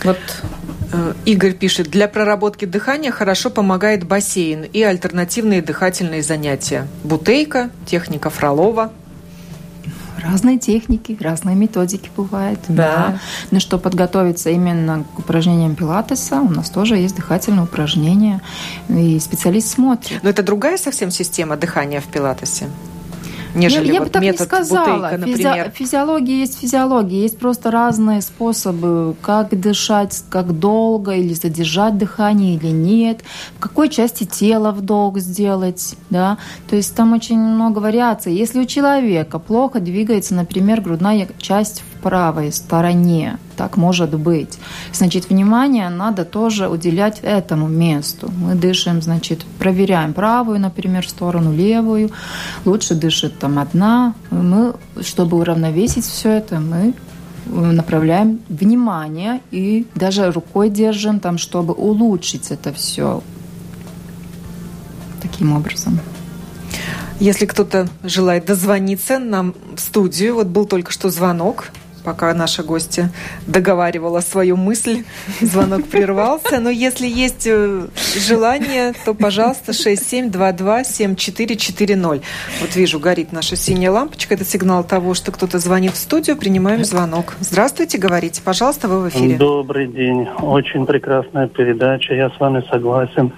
Вот 0.03 0.18
э, 0.93 1.14
Игорь 1.26 1.53
пишет, 1.53 1.89
для 1.89 2.07
проработки 2.07 2.66
дыхания 2.66 3.12
хорошо 3.12 3.49
помогает 3.49 4.05
бассейн 4.05 4.64
и 4.64 4.82
альтернативные 4.82 5.62
дыхательные 5.62 6.24
занятия. 6.24 6.88
Бутейка, 7.03 7.70
техника 7.86 8.30
Фролова. 8.30 8.93
Разные 10.24 10.57
техники, 10.57 11.17
разные 11.20 11.55
методики 11.55 12.09
бывают. 12.15 12.59
Да. 12.67 12.76
да. 12.76 13.20
Но 13.51 13.59
что 13.59 13.78
подготовиться 13.78 14.49
именно 14.49 15.05
к 15.15 15.20
упражнениям 15.20 15.76
пилатеса, 15.76 16.41
у 16.41 16.49
нас 16.49 16.70
тоже 16.70 16.97
есть 16.97 17.15
дыхательные 17.15 17.63
упражнения, 17.63 18.41
и 18.89 19.20
специалист 19.20 19.70
смотрит. 19.70 20.22
Но 20.24 20.30
это 20.30 20.43
другая 20.43 20.78
совсем 20.78 21.11
система 21.11 21.57
дыхания 21.57 22.01
в 22.01 22.05
пилатесе? 22.05 22.67
Нежели 23.56 23.88
я, 23.88 23.93
я 23.93 24.00
вот 24.00 24.08
бы 24.08 24.14
так 24.14 24.22
метод 24.22 24.39
не 24.39 24.45
сказала. 24.45 24.86
бутейка, 24.86 25.18
например. 25.18 25.66
Физи- 25.68 25.72
физиология 25.74 26.39
есть 26.39 26.60
физиология. 26.60 27.22
Есть 27.22 27.38
просто 27.39 27.72
разные 27.72 28.22
способы, 28.22 29.16
как 29.22 29.60
дышать, 29.60 30.24
как 30.30 30.58
долго, 30.60 31.14
или 31.14 31.34
задержать 31.34 31.97
дыхание, 31.97 32.56
или 32.56 32.68
нет. 32.68 33.22
В 33.58 33.60
какой 33.60 33.89
части 33.89 34.24
тела 34.26 34.72
вдох 34.72 35.18
сделать, 35.20 35.95
да. 36.10 36.38
То 36.70 36.76
есть 36.76 36.95
там 36.95 37.14
очень 37.14 37.39
много 37.39 37.80
вариаций. 37.80 38.34
Если 38.34 38.60
у 38.60 38.66
человека 38.66 39.39
плохо 39.39 39.80
двигается, 39.80 40.34
например, 40.36 40.82
грудная 40.82 41.28
часть 41.39 41.82
в 41.82 42.02
правой 42.02 42.52
стороне, 42.52 43.38
так 43.60 43.76
может 43.76 44.18
быть. 44.18 44.57
Значит, 44.93 45.30
внимание 45.30 45.89
надо 45.89 46.24
тоже 46.24 46.70
уделять 46.70 47.20
этому 47.24 47.68
месту. 47.68 48.32
Мы 48.32 48.55
дышим, 48.55 49.01
значит, 49.01 49.43
проверяем 49.60 50.14
правую, 50.14 50.62
например, 50.62 51.05
сторону, 51.05 51.53
левую. 51.53 52.10
Лучше 52.64 52.95
дышит 52.95 53.38
там 53.38 53.60
одна. 53.60 54.14
Мы, 54.32 54.76
чтобы 55.01 55.38
уравновесить 55.38 56.05
все 56.05 56.30
это, 56.30 56.62
мы 56.62 56.93
направляем 57.45 58.39
внимание 58.47 59.41
и 59.51 59.86
даже 59.93 60.32
рукой 60.32 60.70
держим 60.70 61.20
там, 61.20 61.38
чтобы 61.38 61.74
улучшить 61.74 62.51
это 62.51 62.72
все 62.72 63.22
таким 65.22 65.51
образом. 65.51 65.99
Если 67.20 67.45
кто-то 67.45 67.89
желает 68.03 68.45
дозвониться 68.45 69.20
нам 69.20 69.53
в 69.76 69.82
студию, 69.82 70.36
вот 70.36 70.47
был 70.47 70.66
только 70.66 70.93
что 70.93 71.10
звонок, 71.10 71.72
пока 72.00 72.34
наша 72.34 72.64
гостья 72.64 73.12
договаривала 73.47 74.22
свою 74.22 74.58
мысль. 74.58 75.04
Звонок 75.41 75.88
прервался. 75.88 76.60
Но 76.60 76.70
если 76.70 77.08
есть 77.08 77.47
э, 77.47 77.88
желание, 78.16 78.93
то, 79.06 79.14
пожалуйста, 79.14 79.72
6722-7440. 79.72 82.22
Вот 82.62 82.76
вижу, 82.76 83.00
горит 83.00 83.32
наша 83.32 83.56
синяя 83.56 83.91
лампочка. 83.91 84.36
Это 84.36 84.45
сигнал 84.45 84.84
того, 84.84 85.14
что 85.14 85.32
кто-то 85.32 85.60
звонит 85.60 85.93
в 85.93 85.97
студию. 85.97 86.38
Принимаем 86.38 86.84
звонок. 86.84 87.36
Здравствуйте, 87.39 87.97
говорите. 87.97 88.41
Пожалуйста, 88.43 88.88
вы 88.88 89.02
в 89.02 89.10
эфире. 89.10 89.38
Добрый 89.38 89.88
день. 89.88 90.28
Очень 90.41 90.86
прекрасная 90.86 91.47
передача. 91.47 92.14
Я 92.14 92.30
с 92.30 92.39
вами 92.39 92.64
согласен. 92.72 93.34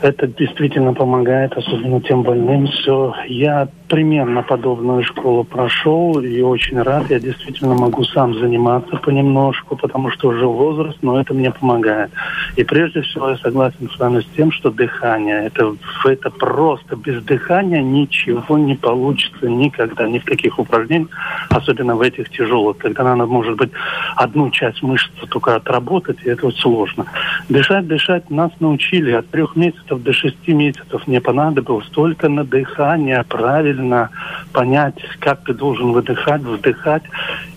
Это 0.00 0.26
действительно 0.26 0.94
помогает, 0.94 1.52
особенно 1.54 2.00
тем 2.00 2.22
больным. 2.22 2.66
Все. 2.68 3.14
Я 3.26 3.68
примерно 3.88 4.42
подобную 4.42 5.02
школу 5.02 5.44
прошел 5.44 6.20
и 6.20 6.40
очень 6.40 6.80
рад. 6.80 7.10
Я 7.10 7.18
действительно 7.18 7.74
могу 7.74 7.87
сам 8.12 8.34
заниматься 8.34 8.96
понемножку, 8.96 9.76
потому 9.76 10.10
что 10.10 10.28
уже 10.28 10.46
возраст, 10.46 10.98
но 11.02 11.20
это 11.20 11.34
мне 11.34 11.50
помогает. 11.50 12.10
И 12.56 12.64
прежде 12.64 13.02
всего 13.02 13.30
я 13.30 13.36
согласен 13.38 13.90
с 13.90 13.98
вами 13.98 14.20
с 14.20 14.26
тем, 14.36 14.52
что 14.52 14.70
дыхание, 14.70 15.46
это, 15.46 15.74
это 16.04 16.30
просто 16.30 16.96
без 16.96 17.22
дыхания 17.24 17.82
ничего 17.82 18.58
не 18.58 18.74
получится 18.74 19.48
никогда, 19.48 20.08
ни 20.08 20.18
в 20.18 20.24
каких 20.24 20.58
упражнениях, 20.58 21.10
особенно 21.50 21.96
в 21.96 22.00
этих 22.00 22.30
тяжелых, 22.30 22.78
когда 22.78 23.04
надо, 23.04 23.26
может 23.26 23.56
быть, 23.56 23.70
одну 24.16 24.50
часть 24.50 24.82
мышц 24.82 25.10
только 25.28 25.56
отработать, 25.56 26.18
и 26.24 26.28
это 26.30 26.46
вот 26.46 26.56
сложно. 26.56 27.06
Дышать, 27.48 27.86
дышать 27.86 28.30
нас 28.30 28.50
научили 28.60 29.12
от 29.12 29.28
трех 29.30 29.56
месяцев 29.56 30.02
до 30.02 30.12
шести 30.12 30.52
месяцев 30.52 31.06
мне 31.06 31.20
понадобилось 31.20 31.86
только 31.88 32.28
на 32.28 32.44
дыхание 32.44 33.24
правильно 33.28 34.10
понять, 34.52 34.96
как 35.20 35.44
ты 35.44 35.54
должен 35.54 35.92
выдыхать, 35.92 36.42
вдыхать. 36.42 37.02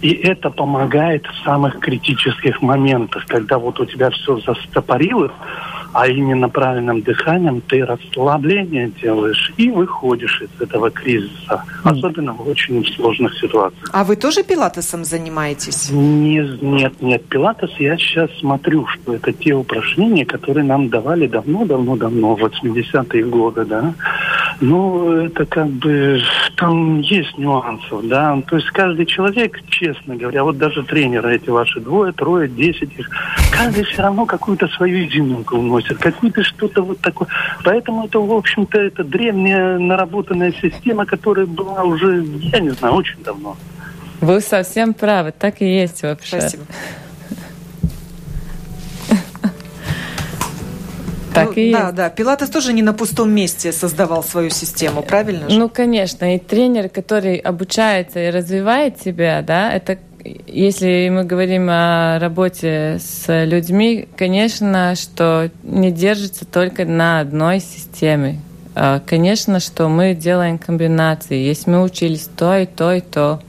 И 0.01 0.11
это 0.21 0.49
помогает 0.49 1.25
в 1.25 1.43
самых 1.43 1.79
критических 1.79 2.61
моментах, 2.61 3.25
когда 3.27 3.57
вот 3.57 3.79
у 3.79 3.85
тебя 3.85 4.09
все 4.11 4.37
застопорилось, 4.39 5.31
а 5.93 6.07
именно 6.07 6.49
правильным 6.49 7.01
дыханием 7.01 7.61
ты 7.61 7.85
расслабление 7.85 8.91
делаешь 9.01 9.53
и 9.57 9.69
выходишь 9.69 10.41
из 10.41 10.61
этого 10.61 10.89
кризиса, 10.89 11.63
особенно 11.83 12.33
в 12.33 12.47
очень 12.47 12.85
сложных 12.95 13.37
ситуациях. 13.37 13.89
А 13.93 14.03
вы 14.03 14.15
тоже 14.15 14.43
пилатесом 14.43 15.03
занимаетесь? 15.03 15.89
Нет, 15.91 16.61
нет, 16.61 17.01
нет. 17.01 17.25
Пилатес 17.25 17.71
я 17.79 17.97
сейчас 17.97 18.29
смотрю, 18.39 18.87
что 18.87 19.15
это 19.15 19.33
те 19.33 19.53
упражнения, 19.53 20.25
которые 20.25 20.63
нам 20.63 20.89
давали 20.89 21.27
давно-давно-давно, 21.27 22.35
в 22.35 22.43
80-е 22.43 23.23
годы, 23.25 23.65
да. 23.65 23.93
Ну, 24.61 25.11
это 25.11 25.45
как 25.45 25.67
бы, 25.67 26.21
там 26.55 26.99
есть 27.01 27.37
нюансов, 27.37 28.07
да. 28.07 28.41
То 28.47 28.57
есть 28.57 28.69
каждый 28.69 29.05
человек, 29.05 29.59
честно 29.67 30.15
говоря, 30.15 30.43
вот 30.43 30.57
даже 30.57 30.83
тренеры 30.83 31.35
эти 31.35 31.49
ваши 31.49 31.79
двое, 31.79 32.11
трое, 32.11 32.47
десять 32.47 32.97
их, 32.97 33.09
каждый 33.51 33.83
все 33.85 34.03
равно 34.03 34.25
какую-то 34.25 34.67
свою 34.67 35.07
изюминку 35.07 35.57
вносит, 35.57 35.80
какую-то 35.81 36.43
что-то 36.43 36.81
вот 36.81 36.99
такое. 36.99 37.27
Поэтому 37.63 38.05
это, 38.05 38.19
в 38.19 38.31
общем-то, 38.31 38.79
это 38.79 39.03
древняя 39.03 39.77
наработанная 39.77 40.53
система, 40.61 41.05
которая 41.05 41.45
была 41.45 41.83
уже, 41.83 42.23
я 42.23 42.59
не 42.59 42.69
знаю, 42.69 42.95
очень 42.95 43.23
давно. 43.23 43.57
Вы 44.21 44.39
совсем 44.41 44.93
правы, 44.93 45.33
так 45.37 45.61
и 45.61 45.65
есть 45.65 46.03
вообще. 46.03 46.41
Спасибо. 46.41 46.63
Так 51.33 51.55
ну, 51.55 51.61
и 51.61 51.71
да, 51.71 51.83
есть. 51.83 51.95
да. 51.95 52.09
Пилатес 52.09 52.49
тоже 52.49 52.73
не 52.73 52.81
на 52.81 52.93
пустом 52.93 53.31
месте 53.31 53.71
создавал 53.71 54.21
свою 54.21 54.49
систему, 54.49 55.01
правильно 55.01 55.49
же? 55.49 55.57
Ну, 55.57 55.69
конечно. 55.69 56.35
И 56.35 56.39
тренер, 56.39 56.89
который 56.89 57.37
обучается 57.37 58.19
и 58.19 58.29
развивает 58.29 59.01
себя, 59.01 59.41
да, 59.41 59.71
это 59.71 59.97
если 60.23 61.09
мы 61.11 61.23
говорим 61.23 61.67
о 61.69 62.19
работе 62.19 62.97
с 62.99 63.45
людьми, 63.45 64.07
конечно, 64.15 64.95
что 64.95 65.49
не 65.63 65.91
держится 65.91 66.45
только 66.45 66.85
на 66.85 67.19
одной 67.19 67.59
системе. 67.59 68.39
А, 68.73 69.01
конечно, 69.05 69.59
что 69.59 69.89
мы 69.89 70.13
делаем 70.13 70.57
комбинации. 70.57 71.37
Если 71.37 71.69
мы 71.69 71.83
учились 71.83 72.29
то 72.35 72.57
и 72.57 72.65
то 72.65 72.93
и 72.93 73.01
то, 73.01 73.41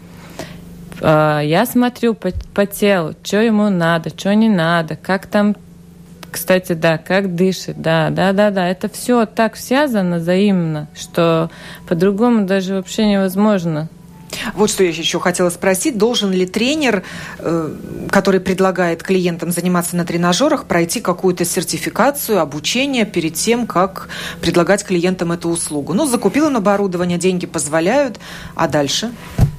а, 1.01 1.41
я 1.41 1.67
смотрю 1.67 2.15
по, 2.15 2.31
по 2.55 2.67
телу, 2.67 3.15
что 3.23 3.41
ему 3.41 3.69
надо, 3.69 4.11
что 4.11 4.35
не 4.35 4.49
надо, 4.49 4.97
как 4.97 5.27
там 5.27 5.57
кстати, 6.31 6.73
да, 6.73 6.97
как 6.97 7.37
дышит, 7.37 7.81
да, 7.81 8.09
да, 8.09 8.33
да, 8.33 8.51
да. 8.51 8.67
Это 8.67 8.89
все 8.89 9.27
так 9.27 9.55
связано 9.55 10.17
взаимно, 10.17 10.89
что 10.95 11.51
по-другому 11.87 12.47
даже 12.47 12.75
вообще 12.75 13.07
невозможно. 13.07 13.89
Вот 14.55 14.71
что 14.71 14.85
я 14.85 14.91
еще 14.91 15.21
хотела 15.21 15.51
спросить. 15.51 15.99
Должен 15.99 16.33
ли 16.33 16.47
тренер, 16.47 17.03
э, 17.39 17.75
который 18.11 18.41
предлагает 18.41 19.03
клиентам 19.03 19.51
заниматься 19.51 19.97
на 19.97 20.05
тренажерах, 20.05 20.65
пройти 20.67 21.01
какую-то 21.01 21.45
сертификацию, 21.45 22.41
обучение 22.41 23.05
перед 23.05 23.35
тем, 23.35 23.67
как 23.67 24.09
предлагать 24.41 24.85
клиентам 24.85 25.33
эту 25.33 25.49
услугу? 25.49 25.95
Ну, 25.95 26.07
закупил 26.07 26.47
он 26.47 26.57
оборудование, 26.57 27.19
деньги 27.19 27.47
позволяют, 27.47 28.19
а 28.55 28.69
дальше? 28.69 29.13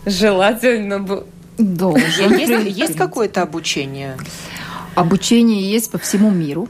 Желательно 0.06 1.00
бы. 1.00 1.26
Должен. 1.58 2.36
Есть, 2.36 2.78
есть 2.78 2.96
какое-то 2.96 3.44
обучение? 3.44 4.18
Обучение 4.96 5.70
есть 5.70 5.92
по 5.92 5.98
всему 5.98 6.32
миру. 6.32 6.68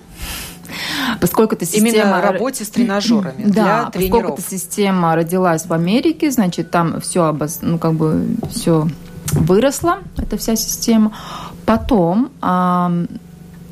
Поскольку 1.20 1.56
эта 1.56 1.66
система... 1.66 1.90
Именно 1.90 2.22
работе 2.22 2.66
с 2.66 2.70
тренажерами 2.70 3.44
да, 3.46 3.52
для 3.52 3.90
тренеров. 3.92 4.22
поскольку 4.22 4.42
эта 4.42 4.50
система 4.50 5.16
родилась 5.16 5.66
в 5.66 5.74
Америке, 5.74 6.32
значит, 6.32 6.72
там 6.72 7.00
все, 7.02 7.26
обоз... 7.26 7.60
ну, 7.62 7.78
как 7.78 7.94
бы 7.94 8.28
все 8.52 8.88
выросло, 9.32 10.00
эта 10.18 10.38
вся 10.38 10.56
система. 10.56 11.14
Потом 11.66 12.32
а, 12.42 12.92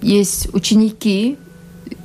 есть 0.02 0.54
ученики 0.54 1.38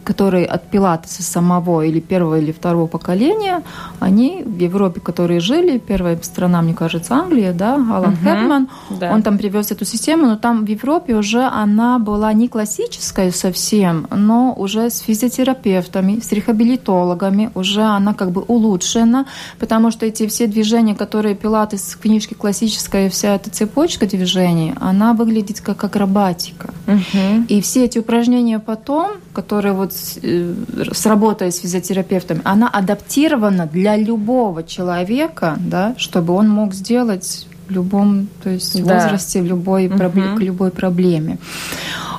которые 0.06 0.46
от 0.46 0.70
пилатеса 0.70 1.22
самого 1.22 1.82
или 1.82 1.98
первого 1.98 2.38
или 2.38 2.52
второго 2.52 2.86
поколения, 2.86 3.62
они 3.98 4.44
в 4.46 4.58
Европе, 4.58 5.00
которые 5.00 5.40
жили, 5.40 5.78
первая 5.78 6.16
страна, 6.22 6.62
мне 6.62 6.74
кажется, 6.74 7.14
Англия, 7.14 7.52
да, 7.52 7.74
Алан 7.74 8.12
угу, 8.12 8.18
Херман, 8.22 8.68
да. 8.88 9.12
он 9.12 9.22
там 9.22 9.36
привез 9.36 9.72
эту 9.72 9.84
систему, 9.84 10.26
но 10.26 10.36
там 10.36 10.64
в 10.64 10.68
Европе 10.68 11.16
уже 11.16 11.42
она 11.42 11.98
была 11.98 12.32
не 12.32 12.46
классическая 12.46 13.32
совсем, 13.32 14.06
но 14.10 14.54
уже 14.56 14.90
с 14.90 15.00
физиотерапевтами, 15.00 16.20
с 16.20 16.30
рехабилитологами, 16.30 17.50
уже 17.54 17.82
она 17.82 18.14
как 18.14 18.30
бы 18.30 18.42
улучшена, 18.42 19.26
потому 19.58 19.90
что 19.90 20.06
эти 20.06 20.28
все 20.28 20.46
движения, 20.46 20.94
которые 20.94 21.34
пилатес 21.34 21.94
в 21.94 21.98
книжке 21.98 22.36
классическая, 22.36 23.10
вся 23.10 23.34
эта 23.34 23.50
цепочка 23.50 24.06
движений, 24.06 24.72
она 24.80 25.14
выглядит 25.14 25.60
как 25.60 25.82
акробатика. 25.82 26.72
Угу. 26.86 27.46
И 27.48 27.60
все 27.60 27.86
эти 27.86 27.98
упражнения 27.98 28.60
потом, 28.60 29.10
которые 29.32 29.72
вот 29.72 29.95
Э, 30.22 30.54
с 30.92 31.06
работой 31.06 31.50
с 31.52 31.58
физиотерапевтами, 31.58 32.40
она 32.44 32.68
адаптирована 32.68 33.66
для 33.66 33.96
любого 33.96 34.62
человека, 34.62 35.56
да, 35.60 35.94
чтобы 35.98 36.34
он 36.34 36.48
мог 36.48 36.74
сделать 36.74 37.46
в 37.68 37.72
любом 37.72 38.28
то 38.42 38.50
есть, 38.50 38.84
да. 38.84 38.94
возрасте, 38.94 39.42
в 39.42 39.46
любой, 39.46 39.88
угу. 39.88 39.96
проблем, 39.96 40.36
к 40.36 40.40
любой 40.40 40.70
проблеме. 40.70 41.38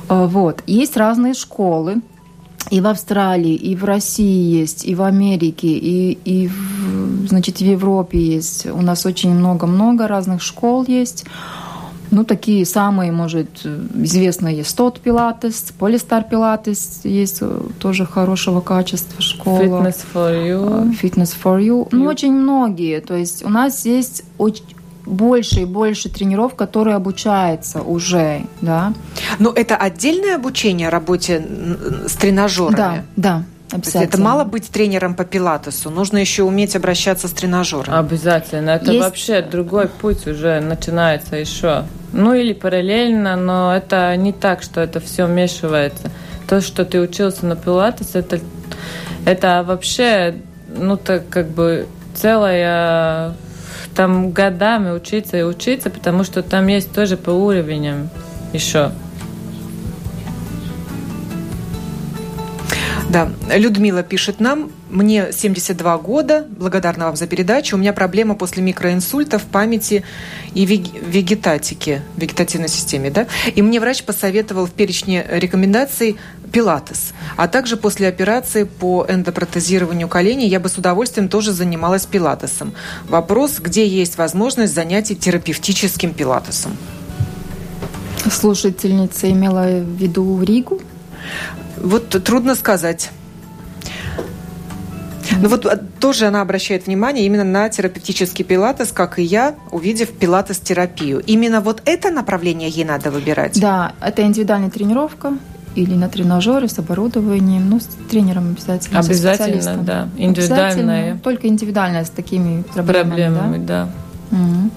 Э, 0.09 0.25
вот. 0.25 0.63
Есть 0.67 0.97
разные 0.97 1.34
школы, 1.34 2.01
и 2.69 2.82
в 2.82 2.88
Австралии, 2.88 3.55
и 3.55 3.75
в 3.75 3.86
России 3.86 4.59
есть, 4.59 4.86
и 4.86 4.95
в 4.95 5.01
Америке, 5.01 5.67
и, 5.67 6.17
и 6.25 6.47
в, 6.47 7.28
значит, 7.28 7.57
в 7.57 7.61
Европе 7.61 8.19
есть. 8.19 8.65
У 8.65 8.82
нас 8.82 9.05
очень 9.05 9.34
много-много 9.34 10.07
разных 10.07 10.41
школ 10.41 10.86
есть. 10.88 11.25
Ну, 12.12 12.24
такие 12.24 12.66
самые, 12.66 13.12
может, 13.12 13.66
известные 13.66 14.58
есть 14.58 14.76
тот 14.76 14.99
пилатес, 14.99 15.74
полистар 15.78 16.24
пилатес, 16.24 17.01
есть 17.03 17.39
э, 17.41 17.62
тоже 17.80 18.05
хорошего 18.05 18.62
качества 18.62 19.22
школа. 19.22 19.64
Fitness 19.64 19.97
for 20.14 20.47
you. 20.47 20.91
Э, 20.91 21.05
fitness 21.05 21.36
for 21.43 21.62
you. 21.62 21.88
Ну, 21.91 22.05
очень 22.05 22.34
многие. 22.34 23.01
То 23.01 23.16
есть 23.16 23.43
у 23.43 23.49
нас 23.49 23.86
есть 23.86 24.24
очень 24.38 24.64
больше 25.08 25.62
и 25.62 25.66
больше 25.66 26.10
тренеров, 26.10 26.55
которые 26.55 26.95
обучаются 26.95 27.82
уже, 27.82 28.41
да. 28.62 28.93
Но 29.39 29.51
это 29.51 29.76
отдельное 29.76 30.36
обучение 30.36 30.89
работе 30.89 31.45
с 32.08 32.14
тренажерами? 32.14 32.76
Да, 32.76 33.03
да. 33.16 33.43
Обязательно. 33.72 34.03
Это 34.03 34.22
мало 34.22 34.43
быть 34.45 34.70
тренером 34.70 35.13
по 35.13 35.26
пилатесу, 35.26 35.89
нужно 35.89 36.18
еще 36.18 36.43
уметь 36.43 36.76
обращаться 36.76 37.28
с 37.28 37.32
тренажером. 37.32 37.93
Обязательно. 37.93 38.72
Это 38.72 38.91
Есть... 38.91 39.03
вообще 39.05 39.41
другой 39.41 39.89
путь 39.89 40.26
уже 40.26 40.61
начинается 40.61 41.36
еще. 41.36 41.84
Ну 42.13 42.34
или 42.34 42.53
параллельно, 42.53 43.36
но 43.36 43.76
это 43.76 44.15
не 44.15 44.32
так, 44.32 44.63
что 44.63 44.80
это 44.80 44.99
все 44.99 45.26
вмешивается. 45.26 46.11
То, 46.47 46.61
что 46.61 46.86
ты 46.86 47.01
учился 47.01 47.45
на 47.45 47.57
пилатес, 47.57 48.15
это, 48.15 48.39
это 49.26 49.63
вообще, 49.68 50.36
ну 50.70 50.95
так 50.95 51.28
как 51.28 51.49
бы 51.49 51.88
целая 52.15 53.34
там 53.95 54.32
годами 54.32 54.91
учиться 54.91 55.38
и 55.38 55.43
учиться, 55.43 55.89
потому 55.89 56.24
что 56.24 56.41
там 56.41 56.68
есть 56.68 56.93
тоже 56.93 57.18
по 57.18 57.32
уровням 57.32 58.09
еще. 58.53 58.91
Да, 63.10 63.32
Людмила 63.49 64.03
пишет 64.03 64.41
нам, 64.41 64.70
мне 64.89 65.32
72 65.32 65.97
года, 65.99 66.45
благодарна 66.49 67.05
вам 67.05 67.16
за 67.16 67.26
передачу. 67.26 67.78
У 67.78 67.80
меня 67.80 67.93
проблема 67.93 68.36
после 68.36 68.62
микроинсульта 68.62 69.39
в 69.39 69.43
памяти 69.43 70.03
и 70.53 70.66
вегетатике, 70.66 72.01
вегетативной 72.18 72.68
системе, 72.68 73.10
да? 73.10 73.28
И 73.55 73.62
мне 73.62 73.80
врач 73.80 74.03
посоветовал 74.03 74.66
в 74.66 74.72
перечне 74.72 75.26
рекомендаций 75.30 76.18
пилатес. 76.51 77.14
А 77.38 77.47
также 77.47 77.78
после 77.78 78.10
операции 78.10 78.64
по 78.64 79.05
эндопротезированию 79.08 80.10
коленей 80.10 80.49
я 80.49 80.60
бы 80.60 80.68
с 80.68 80.78
удовольствием 80.78 81.30
тоже 81.30 81.53
занималась 81.53 82.05
пилатесом. 82.05 82.74
Вопрос, 83.08 83.60
где 83.60 83.88
есть 83.88 84.18
возможность 84.18 84.74
занятий 84.74 85.16
терапевтическим 85.16 86.14
пилатесом? 86.14 86.76
Слушательница 88.30 89.32
имела 89.32 89.80
в 89.80 89.95
виду 89.95 90.43
Ригу? 90.43 90.82
Вот 91.82 92.09
трудно 92.23 92.55
сказать. 92.55 93.11
Ну 95.39 95.49
вот 95.49 95.65
а, 95.65 95.78
тоже 95.78 96.28
она 96.28 96.41
обращает 96.41 96.88
внимание 96.88 97.25
именно 97.25 97.43
на 97.43 97.69
терапевтический 97.69 98.43
пилатес, 98.43 98.91
как 98.91 99.19
и 99.19 99.23
я, 99.23 99.55
увидев 99.71 100.11
пилатес-терапию. 100.13 101.19
Именно 101.19 101.61
вот 101.61 101.82
это 101.86 102.09
направление 102.11 102.69
ей 102.69 102.86
надо 102.86 103.11
выбирать? 103.11 103.59
Да, 103.59 103.93
это 104.01 104.23
индивидуальная 104.23 104.69
тренировка 104.69 105.38
или 105.75 105.93
на 105.93 106.09
тренажере 106.09 106.67
с 106.67 106.80
оборудованием, 106.80 107.69
ну, 107.69 107.80
с 107.80 107.88
тренером 108.09 108.53
обязательно. 108.53 108.99
Обязательно, 108.99 109.78
да. 109.84 110.09
Индивидуальная. 110.17 111.17
Только 111.19 111.47
индивидуальная 111.47 112.03
с 112.03 112.09
такими 112.09 112.63
проблемами. 112.63 113.09
Проблемами, 113.09 113.65
да. 113.65 113.89
да. 114.32 114.38
Угу. 114.38 114.71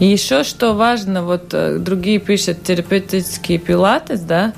И 0.00 0.06
еще 0.06 0.42
что 0.42 0.74
важно, 0.74 1.22
вот 1.22 1.54
э, 1.54 1.78
другие 1.78 2.18
пишут 2.18 2.64
терапевтический 2.64 3.58
пилатес, 3.58 4.20
да, 4.20 4.52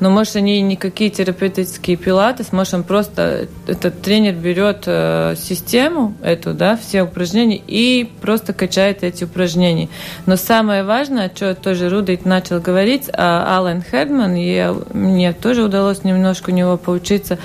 но, 0.00 0.10
может, 0.10 0.36
они 0.36 0.60
никакие 0.60 1.10
терапевтические 1.10 1.96
пилаты, 1.96 2.44
может, 2.52 2.74
он 2.74 2.82
просто, 2.82 3.48
этот 3.66 4.02
тренер 4.02 4.34
берет 4.34 4.84
э, 4.86 5.34
систему 5.36 6.14
эту, 6.22 6.52
да, 6.52 6.76
все 6.76 7.02
упражнения 7.02 7.60
и 7.66 8.10
просто 8.20 8.52
качает 8.52 9.02
эти 9.04 9.24
упражнения. 9.24 9.88
Но 10.26 10.36
самое 10.36 10.84
важное, 10.84 11.30
что 11.34 11.54
тоже 11.54 11.88
Рудейт 11.88 12.24
начал 12.24 12.60
говорить, 12.60 13.08
а 13.12 13.56
Алан 13.56 13.82
Хедман, 13.82 14.34
и 14.36 14.72
мне 14.92 15.32
тоже 15.32 15.62
удалось 15.62 16.04
немножко 16.04 16.50
у 16.50 16.52
него 16.52 16.76
поучиться, 16.76 17.38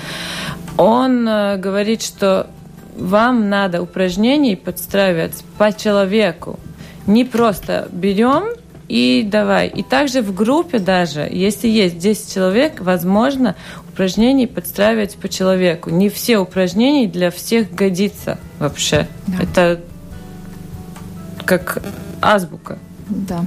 он 0.76 1.28
э, 1.28 1.56
говорит, 1.56 2.02
что 2.02 2.48
вам 2.96 3.48
надо 3.48 3.82
упражнений 3.82 4.56
подстраивать 4.56 5.44
по 5.56 5.72
человеку. 5.72 6.58
Не 7.06 7.24
просто 7.24 7.88
берем 7.92 8.44
и 8.90 9.22
давай. 9.22 9.68
И 9.68 9.84
также 9.84 10.20
в 10.20 10.34
группе 10.34 10.80
даже, 10.80 11.20
если 11.30 11.68
есть 11.68 11.98
10 11.98 12.34
человек, 12.34 12.80
возможно 12.80 13.54
упражнений 13.88 14.48
подстраивать 14.48 15.14
по 15.14 15.28
человеку. 15.28 15.90
Не 15.90 16.08
все 16.08 16.38
упражнения 16.38 17.06
для 17.06 17.30
всех 17.30 17.72
годится 17.72 18.38
вообще. 18.58 19.06
Да. 19.28 19.42
Это 19.44 19.80
как 21.44 21.80
азбука. 22.20 22.78
Да. 23.08 23.44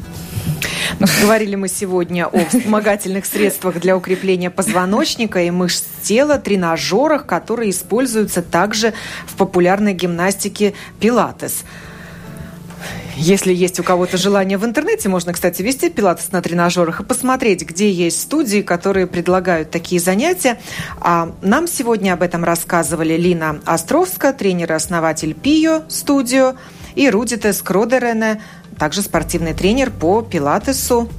Ну, 0.99 1.07
говорили 1.21 1.55
мы 1.55 1.67
сегодня 1.67 2.27
о 2.27 2.45
вспомогательных 2.45 3.25
средствах 3.25 3.81
для 3.81 3.97
укрепления 3.97 4.49
позвоночника 4.49 5.41
и 5.41 5.51
мышц 5.51 5.83
тела, 6.03 6.37
тренажерах, 6.37 7.25
которые 7.25 7.71
используются 7.71 8.41
также 8.41 8.93
в 9.25 9.35
популярной 9.35 9.93
гимнастике 9.93 10.73
пилатес. 11.01 11.63
Если 13.15 13.53
есть 13.53 13.79
у 13.79 13.83
кого-то 13.83 14.17
желание 14.17 14.57
в 14.57 14.65
интернете, 14.65 15.09
можно, 15.09 15.33
кстати, 15.33 15.61
вести 15.61 15.89
пилатес 15.89 16.31
на 16.31 16.41
тренажерах 16.41 17.01
и 17.01 17.03
посмотреть, 17.03 17.63
где 17.63 17.91
есть 17.91 18.21
студии, 18.21 18.61
которые 18.61 19.07
предлагают 19.07 19.71
такие 19.71 20.01
занятия. 20.01 20.59
А 20.99 21.31
нам 21.41 21.67
сегодня 21.67 22.13
об 22.13 22.21
этом 22.21 22.43
рассказывали 22.43 23.15
Лина 23.15 23.59
Островска, 23.65 24.33
тренер 24.33 24.71
и 24.71 24.75
основатель 24.75 25.33
Пио 25.33 25.83
студио, 25.87 26.55
и 26.95 27.09
Рудите 27.09 27.53
Скродерене, 27.53 28.41
также 28.77 29.01
спортивный 29.01 29.53
тренер 29.53 29.91
по 29.91 30.21
пилатесу, 30.21 31.09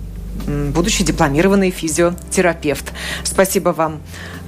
будущий 0.47 1.05
дипломированный 1.05 1.71
физиотерапевт. 1.71 2.93
Спасибо 3.23 3.71
вам, 3.71 4.01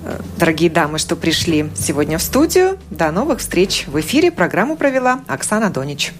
э, 0.04 0.20
дорогие 0.38 0.70
дамы, 0.70 0.98
что 0.98 1.16
пришли 1.16 1.70
сегодня 1.76 2.18
в 2.18 2.22
студию. 2.22 2.78
До 2.90 3.10
новых 3.10 3.38
встреч 3.38 3.84
в 3.86 3.98
эфире. 4.00 4.30
Программу 4.30 4.76
провела 4.76 5.20
Оксана 5.28 5.70
Донич. 5.70 6.12